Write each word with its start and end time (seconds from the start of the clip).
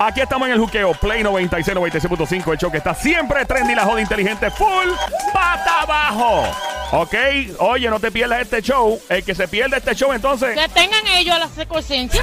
Aquí 0.00 0.20
estamos 0.20 0.46
en 0.48 0.54
el 0.54 0.60
juqueo 0.60 0.92
Play 0.92 1.22
96, 1.22 1.76
96.5, 1.76 2.52
el 2.52 2.58
show 2.58 2.70
que 2.70 2.78
está 2.78 2.94
siempre 2.94 3.44
trendy, 3.46 3.74
la 3.74 3.84
joda 3.84 4.00
inteligente, 4.00 4.50
full 4.50 4.88
pata 5.32 5.82
abajo. 5.82 6.44
Ok, 6.92 7.14
oye, 7.58 7.88
no 7.88 7.98
te 7.98 8.10
pierdas 8.12 8.42
este 8.42 8.60
show. 8.60 9.00
El 9.08 9.24
que 9.24 9.34
se 9.34 9.48
pierde 9.48 9.78
este 9.78 9.94
show, 9.94 10.12
entonces. 10.12 10.54
Que 10.54 10.68
tengan 10.68 11.06
ellos 11.06 11.38
la 11.38 11.48
secuencia. 11.48 12.22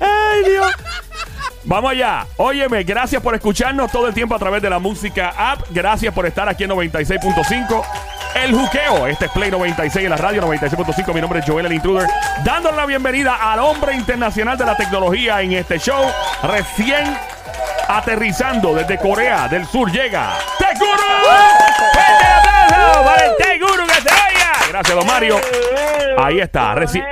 ¡Ay, 0.00 0.44
Dios! 0.50 0.72
Vamos 1.64 1.90
allá. 1.90 2.26
Óyeme, 2.38 2.82
gracias 2.82 3.22
por 3.22 3.34
escucharnos 3.34 3.92
todo 3.92 4.08
el 4.08 4.14
tiempo 4.14 4.34
a 4.34 4.38
través 4.38 4.62
de 4.62 4.70
la 4.70 4.78
música 4.78 5.34
app. 5.36 5.66
Gracias 5.70 6.14
por 6.14 6.24
estar 6.26 6.48
aquí 6.48 6.64
en 6.64 6.70
96.5. 6.70 7.84
El 8.34 8.54
juqueo. 8.54 9.06
Este 9.06 9.26
es 9.26 9.30
Play 9.32 9.50
96 9.50 10.04
en 10.04 10.10
la 10.10 10.16
radio 10.16 10.42
96.5. 10.42 11.14
Mi 11.14 11.20
nombre 11.20 11.40
es 11.40 11.46
Joel 11.46 11.66
el 11.66 11.72
Intruder. 11.72 12.08
Dándole 12.44 12.76
la 12.76 12.86
bienvenida 12.86 13.34
al 13.52 13.60
hombre 13.60 13.94
internacional 13.94 14.56
de 14.56 14.64
la 14.64 14.76
tecnología 14.76 15.40
en 15.42 15.52
este 15.52 15.78
show. 15.78 16.04
Recién 16.42 17.16
aterrizando 17.88 18.74
desde 18.74 18.98
Corea 18.98 19.48
del 19.48 19.66
Sur 19.66 19.90
llega 19.90 20.38
Teguru. 20.58 20.88
¡Fuerte 21.92 22.24
aplauso 22.26 23.04
para 23.04 23.24
el 23.24 23.36
Teguru 23.36 23.86
que 23.86 24.00
se! 24.02 24.37
Gracias, 24.70 24.96
don 24.96 25.06
Mario. 25.06 25.36
Ahí 26.18 26.40
está. 26.40 26.74
Reci- 26.74 27.02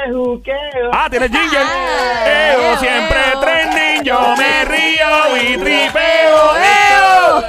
Ah, 0.92 1.08
tienes 1.10 1.30
jingle. 1.30 1.58
Eo, 2.26 2.78
siempre 2.78 3.18
trending, 3.40 4.02
yo 4.04 4.34
me 4.36 4.64
río 4.64 5.36
y 5.42 5.56
tripeo. 5.56 6.56
Eo. 6.56 7.42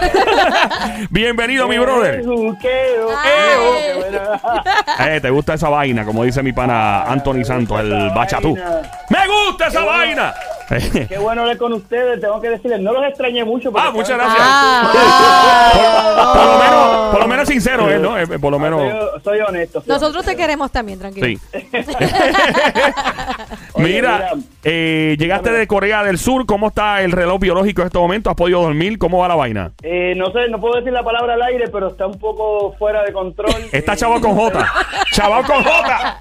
Bienvenido, 1.10 1.68
mi 1.68 1.78
brother. 1.78 2.24
Eh, 5.00 5.20
¿Te 5.22 5.30
gusta 5.30 5.54
esa 5.56 5.70
vaina? 5.70 6.06
Como 6.06 6.24
dice 6.24 6.42
mi 6.44 6.54
pana 6.54 7.04
Anthony 7.04 7.44
Santos, 7.44 7.80
el 7.80 8.10
bachatú. 8.12 8.56
¡Me 9.10 9.28
gusta 9.28 9.68
esa 9.68 9.84
vaina! 9.84 10.34
Qué 11.08 11.18
bueno 11.18 11.42
hablar 11.42 11.58
con 11.58 11.74
ustedes, 11.74 12.20
tengo 12.20 12.42
que 12.42 12.50
decirles, 12.50 12.80
no 12.82 12.92
los 12.94 13.04
extrañé 13.06 13.44
mucho. 13.46 13.72
Ah, 13.76 13.92
muchas 13.94 14.18
gracias. 14.18 14.38
Ah. 14.42 16.34
Por 16.36 16.46
lo 16.46 16.58
menos, 16.60 17.12
por 17.12 17.20
lo 17.22 17.28
menos 17.28 17.48
sincero, 17.48 17.90
¿eh? 17.90 18.00
¿no? 18.00 18.18
Eh, 18.18 18.28
Por 18.40 18.52
lo 18.52 18.58
que 18.58 18.64
menos. 18.64 18.82
Soy, 18.82 19.22
soy 19.24 19.40
honesto. 19.42 19.80
soy 19.82 19.90
Nosotros 19.90 20.26
te 20.26 20.36
queremos 20.36 20.72
también, 20.72 21.00
tranquilo. 21.00 21.26
Sí. 21.28 21.38
Oye, 23.74 23.86
mira, 23.96 24.18
mira. 24.18 24.44
eh, 24.64 25.16
llegaste 25.20 25.52
de 25.52 25.68
Corea 25.68 26.04
del 26.04 26.18
Sur. 26.18 26.46
¿Cómo 26.46 26.68
está 26.68 27.02
el 27.02 27.12
reloj 27.12 27.40
biológico 27.40 27.82
en 27.82 27.88
este 27.88 28.00
momento? 28.00 28.30
¿Has 28.30 28.36
podido 28.36 28.62
dormir? 28.62 28.98
¿Cómo 28.98 29.20
va 29.20 29.28
la 29.28 29.36
vaina? 29.36 29.72
Eh, 29.84 30.14
no 30.18 30.32
sé, 30.32 30.50
no 30.50 30.60
puedo 30.60 30.76
decir 30.78 30.92
la 30.92 31.04
palabra 31.04 31.36
al 31.36 31.42
aire, 31.44 31.66
pero 31.72 31.90
está 31.90 32.08
un 32.08 32.18
poco 32.20 32.74
fuera 32.78 33.04
de 33.04 33.14
control. 33.14 33.52
Está 33.72 33.94
Eh, 33.94 33.98
chaval 33.98 34.20
con 34.22 34.36
J. 34.36 34.66
Chaval 35.14 35.46
con 35.46 35.64
J. 35.64 36.20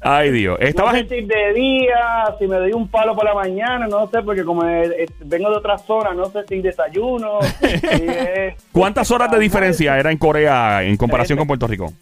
Ay, 0.00 0.30
Dios. 0.30 0.58
No 0.58 0.66
Estabas 0.66 0.94
sé 0.94 1.00
en. 1.00 1.08
si 1.08 1.20
de 1.22 1.52
día, 1.54 2.24
si 2.38 2.46
me 2.46 2.56
doy 2.56 2.72
un 2.72 2.88
palo 2.88 3.14
por 3.20 3.28
la 3.28 3.34
mañana, 3.34 3.86
no 3.86 4.08
sé, 4.08 4.22
porque 4.22 4.44
como 4.44 4.62
vengo 4.62 5.50
de 5.50 5.56
otra 5.56 5.76
zona, 5.78 6.12
no 6.14 6.26
sé 6.26 6.40
si 6.48 6.60
desayuno. 6.60 7.38
es- 7.62 8.54
¿Cuántas 8.72 9.10
horas 9.10 9.30
de 9.30 9.38
diferencia 9.38 9.98
era 9.98 10.10
en 10.10 10.18
Corea 10.18 10.82
en 10.82 10.96
comparación 10.96 11.38
con 11.38 11.46
Puerto 11.46 11.66
Rico? 11.66 11.92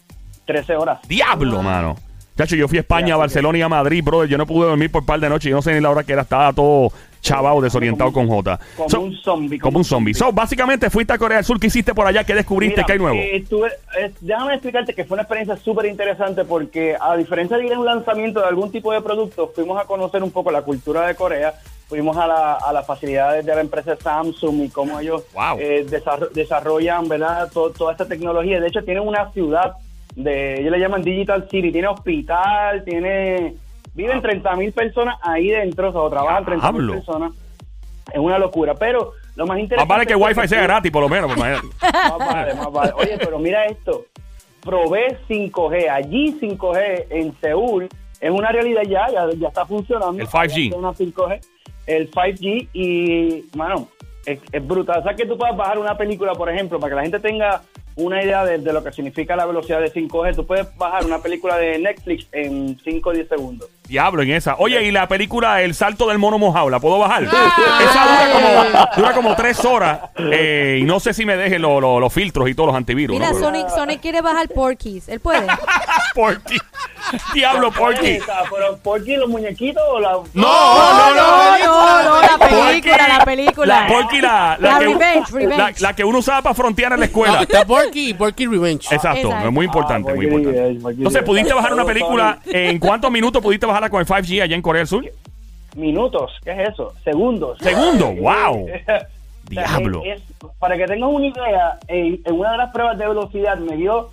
13 0.45 0.75
horas. 0.75 0.99
Diablo, 1.07 1.61
mano. 1.61 1.95
Chacho, 2.37 2.55
yo 2.55 2.69
fui 2.69 2.77
a 2.77 2.81
España, 2.81 3.15
a 3.15 3.17
Barcelona 3.17 3.57
y 3.57 3.61
a 3.61 3.67
Madrid, 3.67 4.01
brother. 4.01 4.29
Yo 4.29 4.37
no 4.37 4.45
pude 4.47 4.67
dormir 4.67 4.89
por 4.89 5.05
par 5.05 5.19
de 5.19 5.27
noches. 5.27 5.49
Yo 5.49 5.57
no 5.57 5.61
sé 5.61 5.73
ni 5.73 5.81
la 5.81 5.89
hora 5.89 6.03
que 6.05 6.13
era. 6.13 6.21
Estaba 6.21 6.53
todo 6.53 6.89
chavado, 7.21 7.61
desorientado 7.61 8.11
con 8.11 8.27
J. 8.27 8.59
Como 8.77 8.89
So- 8.89 9.01
un 9.01 9.15
zombie. 9.17 9.59
Como 9.59 9.77
un 9.79 9.83
zombie. 9.83 10.13
So, 10.13 10.31
básicamente 10.31 10.89
fuiste 10.89 11.13
a 11.13 11.17
Corea 11.17 11.37
del 11.37 11.45
Sur. 11.45 11.59
¿Qué 11.59 11.67
hiciste 11.67 11.93
por 11.93 12.07
allá? 12.07 12.23
¿Qué 12.23 12.33
descubriste? 12.35 12.75
Mira, 12.77 12.85
¿Qué 12.85 12.93
hay 12.93 12.99
nuevo? 12.99 13.17
eh, 13.17 13.43
tuve- 13.49 13.71
eh, 13.99 14.11
déjame 14.21 14.53
explicarte 14.53 14.93
que 14.93 15.03
fue 15.05 15.15
una 15.15 15.23
experiencia 15.23 15.57
súper 15.57 15.85
interesante 15.87 16.45
porque 16.45 16.95
a 16.99 17.15
diferencia 17.17 17.57
de 17.57 17.65
ir 17.65 17.73
a 17.73 17.79
un 17.79 17.85
lanzamiento 17.85 18.39
de 18.39 18.47
algún 18.47 18.71
tipo 18.71 18.91
de 18.93 19.01
producto, 19.01 19.51
fuimos 19.53 19.79
a 19.81 19.85
conocer 19.85 20.23
un 20.23 20.31
poco 20.31 20.51
la 20.51 20.61
cultura 20.61 21.07
de 21.07 21.15
Corea, 21.15 21.53
fuimos 21.87 22.15
a, 22.17 22.27
la- 22.27 22.53
a 22.55 22.71
las 22.71 22.85
facilidades 22.85 23.45
de 23.45 23.53
la 23.55 23.61
empresa 23.61 23.95
Samsung 23.95 24.61
y 24.65 24.69
cómo 24.69 24.99
ellos 24.99 25.23
Wow. 25.33 25.57
eh, 25.59 25.85
desarro- 25.89 26.29
desarrollan 26.33 27.07
¿verdad? 27.09 27.51
To- 27.51 27.71
toda 27.71 27.91
esta 27.93 28.05
tecnología. 28.07 28.59
De 28.59 28.67
hecho, 28.67 28.83
tienen 28.83 29.07
una 29.07 29.31
ciudad, 29.31 29.73
de 30.15 30.59
ellos 30.61 30.71
le 30.71 30.79
llaman 30.79 31.01
Digital 31.03 31.47
City, 31.49 31.71
tiene 31.71 31.87
hospital, 31.87 32.83
tiene... 32.83 33.55
Viven 33.93 34.21
30 34.21 34.55
mil 34.55 34.71
personas 34.71 35.17
ahí 35.21 35.49
dentro, 35.49 35.89
o 35.89 36.09
sea, 36.09 36.09
trabajan 36.09 36.45
30 36.45 36.71
mil 36.71 36.91
personas. 36.91 37.33
Es 38.11 38.19
una 38.19 38.39
locura, 38.39 38.73
pero 38.75 39.13
lo 39.35 39.45
más 39.45 39.55
Más 39.55 39.59
interesante... 39.59 39.93
vale 39.93 40.05
que 40.05 40.13
es 40.13 40.19
Wi-Fi 40.19 40.47
sea 40.47 40.63
gratis, 40.63 40.91
por 40.91 41.01
lo 41.03 41.09
menos. 41.09 41.31
pues, 41.33 41.37
imagínate. 41.37 41.67
más 42.09 42.17
vale, 42.17 42.53
más 42.55 42.71
vale. 42.71 42.91
Oye, 42.95 43.17
pero 43.19 43.39
mira 43.39 43.65
esto. 43.65 44.05
Probé 44.61 45.17
5G. 45.29 45.89
Allí 45.89 46.37
5G 46.41 47.05
en 47.09 47.33
Seúl 47.39 47.87
es 48.19 48.31
una 48.31 48.51
realidad 48.51 48.81
ya, 48.83 49.07
ya, 49.11 49.29
ya 49.37 49.47
está 49.47 49.65
funcionando. 49.65 50.21
El 50.21 50.27
5G. 50.27 50.71
Ya 50.71 50.77
Una 50.77 50.89
5G, 50.89 51.39
el 51.85 52.11
5G 52.11 52.69
y, 52.73 53.45
mano, 53.55 53.87
es, 54.25 54.39
es 54.51 54.67
brutal. 54.67 54.99
O 54.99 55.03
sea, 55.03 55.13
que 55.13 55.25
tú 55.25 55.37
puedas 55.37 55.55
bajar 55.55 55.79
una 55.79 55.95
película, 55.95 56.33
por 56.33 56.49
ejemplo, 56.49 56.79
para 56.79 56.89
que 56.89 56.95
la 56.95 57.01
gente 57.03 57.19
tenga 57.19 57.61
una 57.99 58.23
idea 58.23 58.43
de, 58.45 58.57
de 58.59 58.73
lo 58.73 58.83
que 58.83 58.91
significa 58.91 59.35
la 59.35 59.45
velocidad 59.45 59.79
de 59.79 59.91
5G. 59.93 60.35
Tú 60.35 60.45
puedes 60.45 60.67
bajar 60.77 61.05
una 61.05 61.19
película 61.19 61.57
de 61.57 61.77
Netflix 61.79 62.27
en 62.31 62.77
5 62.83 63.09
o 63.09 63.13
10 63.13 63.27
segundos. 63.29 63.69
Diablo 63.87 64.21
en 64.21 64.31
esa. 64.31 64.55
Oye, 64.59 64.83
y 64.83 64.91
la 64.91 65.07
película 65.07 65.61
El 65.63 65.73
salto 65.73 66.07
del 66.09 66.19
mono 66.19 66.37
mojado, 66.37 66.69
¿la 66.69 66.79
puedo 66.79 66.99
bajar? 66.99 67.23
Esa 67.23 67.31
dura 67.31 68.29
como, 68.33 68.95
dura 68.95 69.13
como 69.13 69.35
tres 69.35 69.63
horas. 69.65 69.99
eh, 70.17 70.79
y 70.81 70.83
no 70.85 70.99
sé 70.99 71.13
si 71.13 71.25
me 71.25 71.35
dejen 71.35 71.61
lo- 71.61 71.81
lo- 71.81 71.99
los 71.99 72.13
filtros 72.13 72.49
y 72.49 72.53
todos 72.55 72.67
los 72.67 72.75
antivirus. 72.75 73.17
Mira, 73.17 73.31
¿no? 73.31 73.39
Sonic, 73.39 73.67
Sonic 73.69 73.99
quiere 74.01 74.21
bajar 74.21 74.47
Porky's. 74.49 75.09
Él 75.09 75.19
puede. 75.19 75.47
Porky. 76.15 76.57
Diablo, 77.33 77.71
Porky. 77.71 78.19
Pero 78.51 78.77
Porky, 78.83 79.15
los 79.15 79.29
muñequitos 79.29 79.81
o 79.89 79.99
la... 79.99 80.11
No, 80.11 80.23
no, 80.33 81.15
no. 81.15 81.57
no, 81.65 82.03
no, 82.03 82.21
la 82.21 82.37
Porky. 82.37 82.55
película, 82.81 83.07
la 83.07 83.25
película. 83.25 83.81
La 83.81 83.87
Porky, 83.87 84.21
la, 84.21 84.57
la 84.59 84.71
La 84.73 84.79
que, 84.79 84.85
Revenge, 84.85 85.31
Revenge. 85.31 85.57
La, 85.57 85.73
la 85.89 85.95
que 85.95 86.03
uno 86.03 86.19
usaba 86.19 86.41
para 86.41 86.55
frontear 86.55 86.93
en 86.93 86.99
la 86.99 87.05
escuela. 87.07 87.41
está 87.41 87.65
Porky, 87.89 88.13
Porky 88.13 88.45
Revenge. 88.47 88.87
Exacto, 88.93 89.27
Exacto. 89.27 89.47
es 89.47 89.53
muy 89.53 89.65
importante, 89.65 90.11
Ah, 90.11 90.15
muy 90.15 90.25
Porky 90.27 90.37
importante. 90.37 90.61
Revenge, 90.61 90.81
Porky 90.81 90.97
Entonces. 90.99 91.23
¿pudiste 91.23 91.53
bajar 91.53 91.73
una 91.73 91.85
película? 91.85 92.39
¿En 92.45 92.79
cuántos 92.79 93.11
minutos 93.11 93.41
pudiste 93.41 93.65
bajarla 93.65 93.89
con 93.89 93.99
el 94.01 94.05
5G 94.07 94.41
allá 94.41 94.55
en 94.55 94.61
Corea 94.61 94.79
del 94.81 94.87
Sur? 94.87 95.05
Minutos, 95.75 96.31
¿qué 96.43 96.51
es 96.51 96.69
eso? 96.69 96.93
Segundos. 97.03 97.57
Segundos, 97.59 98.15
wow. 98.19 98.67
Diablo. 99.49 100.01
es- 100.05 100.21
para 100.59 100.77
que 100.77 100.85
tengas 100.85 101.09
una 101.11 101.27
idea, 101.27 101.79
en, 101.87 102.19
en 102.23 102.33
una 102.33 102.51
de 102.51 102.57
las 102.57 102.71
pruebas 102.71 102.97
de 102.97 103.07
velocidad 103.07 103.57
me 103.57 103.75
dio 103.77 104.09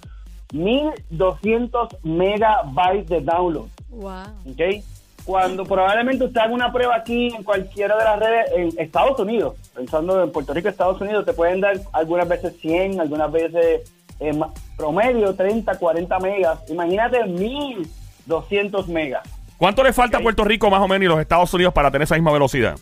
1200 0.53 1.89
megabytes 2.05 3.09
de 3.09 3.21
download. 3.21 3.67
Wow. 3.91 4.23
¿ok? 4.51 4.61
Cuando 5.27 5.65
probablemente 5.65 6.25
usted 6.25 6.41
haga 6.41 6.55
una 6.55 6.73
prueba 6.73 6.95
aquí 6.95 7.35
en 7.35 7.43
cualquiera 7.43 7.97
de 7.99 8.05
las 8.05 8.19
redes 8.21 8.47
en 8.55 8.71
Estados 8.79 9.19
Unidos, 9.19 9.57
pensando 9.75 10.23
en 10.23 10.31
Puerto 10.31 10.55
Rico, 10.55 10.69
Estados 10.69 11.01
Unidos, 11.01 11.27
te 11.27 11.33
pueden 11.33 11.61
dar 11.61 11.81
algunas 11.93 12.29
veces 12.29 12.57
100, 12.61 13.01
algunas 13.01 13.33
veces 13.33 13.93
eh, 14.21 14.33
promedio 14.77 15.35
30, 15.35 15.79
40 15.79 16.19
megas. 16.21 16.61
Imagínate 16.71 17.25
1200 17.25 18.87
megas. 18.87 19.29
¿Cuánto 19.59 19.83
le 19.83 19.93
falta 19.93 20.19
a 20.19 20.21
Puerto 20.21 20.45
Rico 20.45 20.71
más 20.71 20.81
o 20.81 20.87
menos 20.87 21.07
y 21.07 21.09
los 21.09 21.19
Estados 21.19 21.53
Unidos 21.53 21.75
para 21.75 21.91
tener 21.91 22.05
esa 22.05 22.15
misma 22.15 22.31
velocidad? 22.31 22.77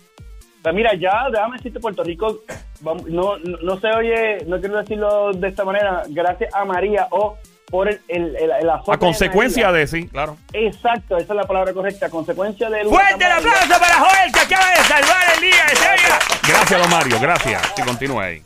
Pues 0.62 0.75
mira, 0.75 0.94
ya, 0.94 1.31
déjame 1.31 1.56
decirte, 1.56 1.81
Puerto 1.81 2.04
Rico, 2.04 2.41
no, 2.83 3.38
no, 3.38 3.38
no 3.38 3.81
se 3.81 3.88
oye, 3.88 4.44
no 4.47 4.60
quiero 4.60 4.77
decirlo 4.77 5.33
de 5.33 5.49
esta 5.49 5.65
manera, 5.65 6.03
gracias 6.09 6.54
a 6.54 6.66
María 6.66 7.09
o 7.10 7.38
por 7.71 7.89
el, 7.89 8.01
el, 8.09 8.37
el, 8.37 8.51
el 8.61 8.71
azote 8.71 8.93
A 8.93 8.99
consecuencia 8.99 9.67
María. 9.67 9.81
de, 9.81 9.87
sí, 9.87 10.09
claro. 10.09 10.37
Exacto, 10.53 11.17
esa 11.17 11.33
es 11.33 11.37
la 11.37 11.45
palabra 11.47 11.73
correcta, 11.73 12.07
a 12.07 12.11
consecuencia 12.11 12.71
del... 12.71 12.89
¡Fuerte 12.89 13.13
el 13.13 13.19
María. 13.19 13.37
aplauso 13.37 13.81
para 13.81 13.95
Joel 13.95 14.33
que 14.33 14.41
acaba 14.41 14.71
de 14.71 14.77
salvar 14.77 15.23
el 15.35 15.41
día! 15.41 15.65
día! 15.73 16.19
Gracias, 16.49 16.81
don 16.81 16.91
Mario, 16.91 17.17
gracias. 17.21 17.73
Sí, 17.77 17.83
continúa 17.83 18.25
ahí. 18.25 18.43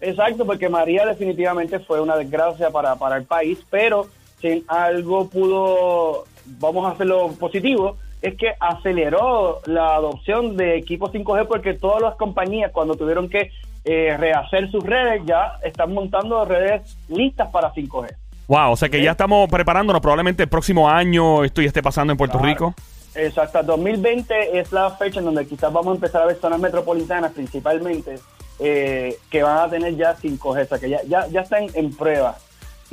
Exacto, 0.00 0.44
porque 0.44 0.68
María 0.68 1.06
definitivamente 1.06 1.78
fue 1.80 2.00
una 2.00 2.16
desgracia 2.16 2.70
para, 2.70 2.96
para 2.96 3.16
el 3.16 3.24
país, 3.24 3.58
pero 3.70 4.06
si 4.40 4.64
algo 4.68 5.28
pudo, 5.28 6.24
vamos 6.44 6.86
a 6.86 6.90
hacerlo 6.94 7.32
positivo, 7.38 7.96
es 8.20 8.36
que 8.36 8.52
aceleró 8.60 9.60
la 9.66 9.94
adopción 9.96 10.56
de 10.56 10.76
equipos 10.76 11.12
5G 11.12 11.46
porque 11.46 11.74
todas 11.74 12.02
las 12.02 12.14
compañías 12.16 12.70
cuando 12.72 12.94
tuvieron 12.96 13.28
que 13.28 13.50
eh, 13.84 14.16
rehacer 14.16 14.70
sus 14.70 14.84
redes 14.84 15.22
ya 15.24 15.54
están 15.64 15.92
montando 15.92 16.44
redes 16.44 16.96
listas 17.08 17.48
para 17.50 17.72
5G. 17.72 18.14
Wow, 18.52 18.72
o 18.72 18.76
sea 18.76 18.90
que 18.90 19.02
ya 19.02 19.12
estamos 19.12 19.48
preparándonos. 19.48 20.02
Probablemente 20.02 20.42
el 20.42 20.48
próximo 20.50 20.86
año 20.86 21.42
esto 21.42 21.62
ya 21.62 21.68
esté 21.68 21.82
pasando 21.82 22.12
en 22.12 22.18
Puerto 22.18 22.36
Claro. 22.36 22.52
Rico. 22.52 22.74
Exacto, 23.14 23.62
2020 23.62 24.58
es 24.58 24.72
la 24.72 24.90
fecha 24.90 25.20
en 25.20 25.24
donde 25.24 25.46
quizás 25.46 25.72
vamos 25.72 25.92
a 25.92 25.94
empezar 25.94 26.20
a 26.20 26.26
ver 26.26 26.36
zonas 26.36 26.60
metropolitanas 26.60 27.32
principalmente 27.32 28.18
eh, 28.58 29.16
que 29.30 29.42
van 29.42 29.56
a 29.56 29.70
tener 29.70 29.96
ya 29.96 30.14
5G, 30.14 30.64
o 30.64 30.66
sea 30.66 30.78
que 30.78 30.90
ya, 30.90 31.00
ya, 31.08 31.26
ya 31.28 31.40
están 31.40 31.66
en 31.72 31.96
prueba. 31.96 32.36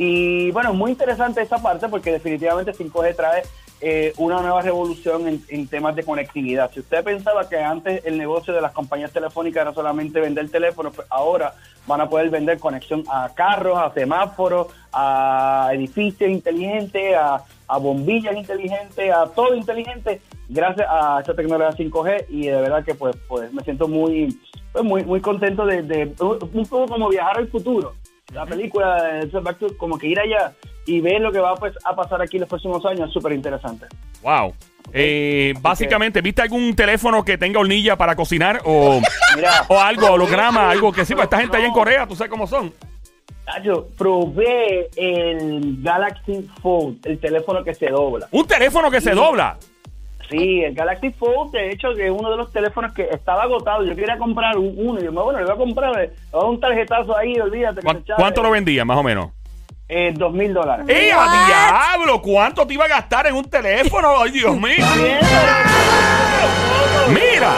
Y 0.01 0.50
bueno, 0.51 0.74
muy 0.74 0.92
interesante 0.92 1.42
esa 1.42 1.57
parte 1.57 1.90
porque 1.90 2.13
definitivamente 2.13 2.72
5G 2.72 3.18
trae 3.18 3.44
eh, 3.81 4.13
una 4.16 4.40
nueva 4.40 4.62
revolución 4.62 5.42
en, 5.50 5.68
temas 5.68 5.94
de 5.94 6.06
conectividad. 6.06 6.72
Si 6.72 6.80
usted 6.80 7.04
pensaba 7.04 7.50
que 7.50 7.57
antes 7.57 8.06
el 8.06 8.18
negocio 8.18 8.54
de 8.54 8.62
las 8.62 8.72
compañías 8.72 9.12
telefónicas 9.12 9.62
era 9.63 9.74
solamente 9.74 10.22
vender 10.22 10.50
teléfonos, 10.50 10.96
pues 10.96 11.06
ahora 11.10 11.54
van 11.86 12.00
a 12.00 12.07
poder 12.07 12.30
vender 12.30 12.60
conexión 12.60 13.04
a 13.12 13.30
carros, 13.36 13.78
a 13.78 13.94
semáforos, 13.94 14.68
a 14.94 15.72
edificios 15.74 16.30
inteligentes, 16.30 17.18
a, 17.18 17.44
bombillas 17.78 18.38
inteligentes, 18.38 19.13
a 19.13 19.25
todo 19.28 19.54
inteligente, 19.54 20.22
gracias 20.48 20.88
a 20.90 21.19
esta 21.19 21.36
tecnología 21.36 21.75
5G 21.78 22.25
y 22.30 22.48
de 22.48 22.62
verdad 22.62 22.86
que 22.86 22.95
pues, 22.95 23.18
pues 23.28 23.52
me 23.52 23.63
siento 23.63 23.90
muy, 23.90 24.40
pues, 24.72 24.86
muy, 24.86 25.04
muy 25.04 25.19
contento 25.19 25.66
de- 25.66 26.16
un 26.22 26.66
poco 26.69 26.88
como 26.88 27.10
viajar 27.10 27.38
al 27.38 27.50
futuro. 27.50 27.95
La 28.34 28.46
película, 28.46 29.22
eh, 29.22 29.30
Back 29.42 29.60
to- 29.60 29.78
como 29.78 29.98
que 29.98 30.08
ir 30.08 30.20
allá 30.20 30.54
y 30.86 31.02
ver 31.02 31.22
lo 31.22 31.31
que 31.31 31.40
va 31.40 31.56
pues, 31.56 31.74
a 31.84 31.96
pasar 31.96 32.22
aquí 32.22 32.38
en 32.38 32.42
los 32.42 32.50
próximos 32.50 32.86
años 32.86 33.08
es 33.08 33.14
súper 33.14 33.34
interesante. 33.34 33.88
Wow. 34.22 34.54
Eh, 34.92 35.54
básicamente, 35.62 36.22
¿viste 36.22 36.42
algún 36.42 36.76
teléfono 36.76 37.24
que 37.24 37.38
tenga 37.38 37.60
hornilla 37.60 37.96
para 37.96 38.16
cocinar 38.16 38.62
o, 38.66 39.00
Mira, 39.36 39.66
o 39.68 39.80
algo, 39.80 40.08
holograma, 40.08 40.70
algo 40.70 40.92
que 40.92 41.06
sí? 41.06 41.14
Pues 41.14 41.26
esta 41.26 41.40
gente 41.40 41.58
allá 41.58 41.68
en 41.68 41.74
Corea, 41.74 42.08
tú 42.08 42.16
sabes 42.16 42.31
cómo 42.31 42.48
son. 42.48 42.74
Tacho, 43.46 43.88
probé 43.98 44.90
el 44.96 45.78
Galaxy 45.81 46.48
Fold, 46.62 47.06
el 47.06 47.20
teléfono 47.20 47.64
que 47.64 47.74
se 47.74 47.88
dobla. 47.88 48.28
Un 48.31 48.46
teléfono 48.46 48.92
que 48.92 49.02
se 49.02 49.12
dobla. 49.12 49.58
Sí, 50.30 50.64
el 50.64 50.76
Galaxy 50.76 51.10
Fold, 51.12 51.52
de 51.52 51.72
hecho, 51.72 51.94
que 51.96 52.06
es 52.06 52.12
uno 52.12 52.30
de 52.30 52.38
los 52.38 52.52
teléfonos 52.52 52.94
que 52.94 53.04
estaba 53.12 53.44
agotado. 53.44 53.84
Yo 53.84 53.96
quería 53.96 54.18
comprar 54.18 54.58
un- 54.58 54.74
uno. 54.78 55.00
Y 55.00 55.06
yo, 55.06 55.12
bueno, 55.12 55.40
le 55.40 55.46
voy 55.46 55.54
a 55.54 55.58
comprar, 55.58 55.96
le 55.96 56.12
voy 56.31 56.42
a 56.44 56.46
un 56.46 56.60
tarjetazo 56.60 57.18
ahí, 57.18 57.40
olvídate. 57.40 57.78
que 57.78 57.81
¿Cuán- 57.86 57.98
se 57.98 58.04
chave. 58.06 58.22
¿Cuánto 58.22 58.44
lo 58.44 58.52
vendían, 58.52 58.86
más 58.86 58.98
o 58.98 59.04
menos? 59.04 59.31
Eh, 59.88 60.14
dos 60.16 60.31
mil 60.31 60.54
dólares. 60.54 60.86
¡Eh, 60.88 61.12
a 61.12 61.96
diablo! 61.98 62.22
¿Cuánto 62.22 62.68
te 62.68 62.76
iba 62.76 62.86
a 62.86 62.90
gastar 62.90 63.26
en 63.26 63.34
un 63.34 63.50
teléfono? 63.50 64.22
¡Ay, 64.22 64.30
Dios 64.31 64.56
mío! 64.56 64.86
¡Mira! 67.10 67.54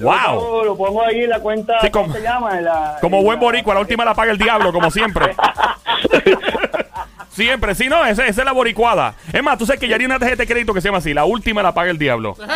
Wow. 0.00 0.10
Lo 0.34 0.40
pongo, 0.40 0.64
lo 0.64 0.76
pongo 0.76 1.02
ahí 1.04 1.20
en 1.24 1.30
la 1.30 1.38
cuenta, 1.38 1.78
Sí, 1.80 1.90
¿cómo 1.90 2.06
como- 2.06 2.16
se 2.16 2.22
llama? 2.22 2.58
En 2.58 2.64
la- 2.64 2.96
Como 3.00 3.18
en 3.18 3.24
buen 3.24 3.38
la- 3.38 3.44
boricua, 3.44 3.74
la 3.74 3.80
última 3.80 4.04
la 4.04 4.14
paga 4.14 4.32
el 4.32 4.38
diablo, 4.38 4.72
como 4.72 4.90
siempre. 4.90 5.36
Siempre, 7.32 7.74
sí, 7.74 7.88
no, 7.88 8.04
esa, 8.04 8.26
esa 8.26 8.42
es 8.42 8.44
la 8.44 8.52
boricuada. 8.52 9.14
Es 9.32 9.42
más, 9.42 9.56
tú 9.58 9.64
sabes 9.66 9.80
que 9.80 9.88
ya 9.88 9.96
hay 9.96 10.04
una 10.04 10.18
tarjeta 10.18 10.42
de 10.42 10.46
crédito 10.46 10.74
que 10.74 10.80
se 10.80 10.88
llama 10.88 10.98
así, 10.98 11.14
la 11.14 11.24
última 11.24 11.62
la 11.62 11.72
paga 11.72 11.90
el 11.90 11.98
diablo. 11.98 12.36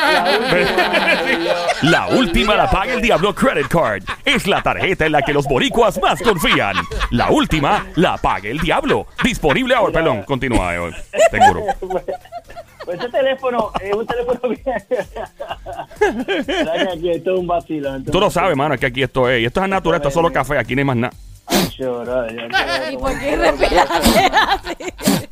La 1.83 2.07
última 2.09 2.55
la 2.57 2.71
paga 2.71 2.95
el 2.95 3.03
diablo 3.03 3.35
Credit 3.35 3.69
Card. 3.69 4.03
Es 4.25 4.47
la 4.47 4.63
tarjeta 4.63 5.05
en 5.07 5.13
la 5.13 5.23
que 5.23 5.33
los 5.33 5.45
boricuas 5.47 6.01
más 6.01 6.21
confían. 6.23 6.75
La 7.11 7.31
última 7.31 7.87
la 7.97 8.17
paga 8.17 8.49
el 8.49 8.59
diablo. 8.61 9.07
Disponible 9.23 9.75
ahora. 9.75 9.93
Perdón, 9.93 10.23
continúa. 10.23 10.75
eh, 10.75 10.91
Seguro. 11.31 11.65
Pues 12.85 12.99
ese 13.01 13.09
teléfono 13.11 13.71
es 13.81 13.95
un 13.95 14.07
teléfono 14.07 14.41
bien. 14.49 14.63
Que 15.99 16.91
aquí 16.93 17.11
esto 17.11 17.35
es 17.35 17.41
un 17.41 17.47
vacilo. 17.47 18.03
Tú 18.05 18.21
lo 18.21 18.31
sabes, 18.31 18.57
mano, 18.57 18.75
es 18.75 18.81
que 18.81 18.87
aquí 18.87 19.03
esto 19.03 19.29
es. 19.29 19.43
Y 19.43 19.45
esto 19.47 19.63
es 19.63 19.69
natural, 19.69 19.97
esto 19.99 20.09
es 20.09 20.15
solo 20.15 20.33
café, 20.33 20.59
aquí 20.59 20.75
no 20.75 20.81
hay 20.81 20.85
más 20.85 20.97
nada. 20.97 21.15
¿Y 22.93 22.97
por 22.97 23.19
qué 23.19 23.37
respiraste 23.37 24.31
así? 24.33 25.25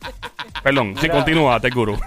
Perdón, 0.63 0.95
sí, 1.01 1.09
continúa, 1.09 1.61
te 1.61 1.71
guru. 1.71 1.99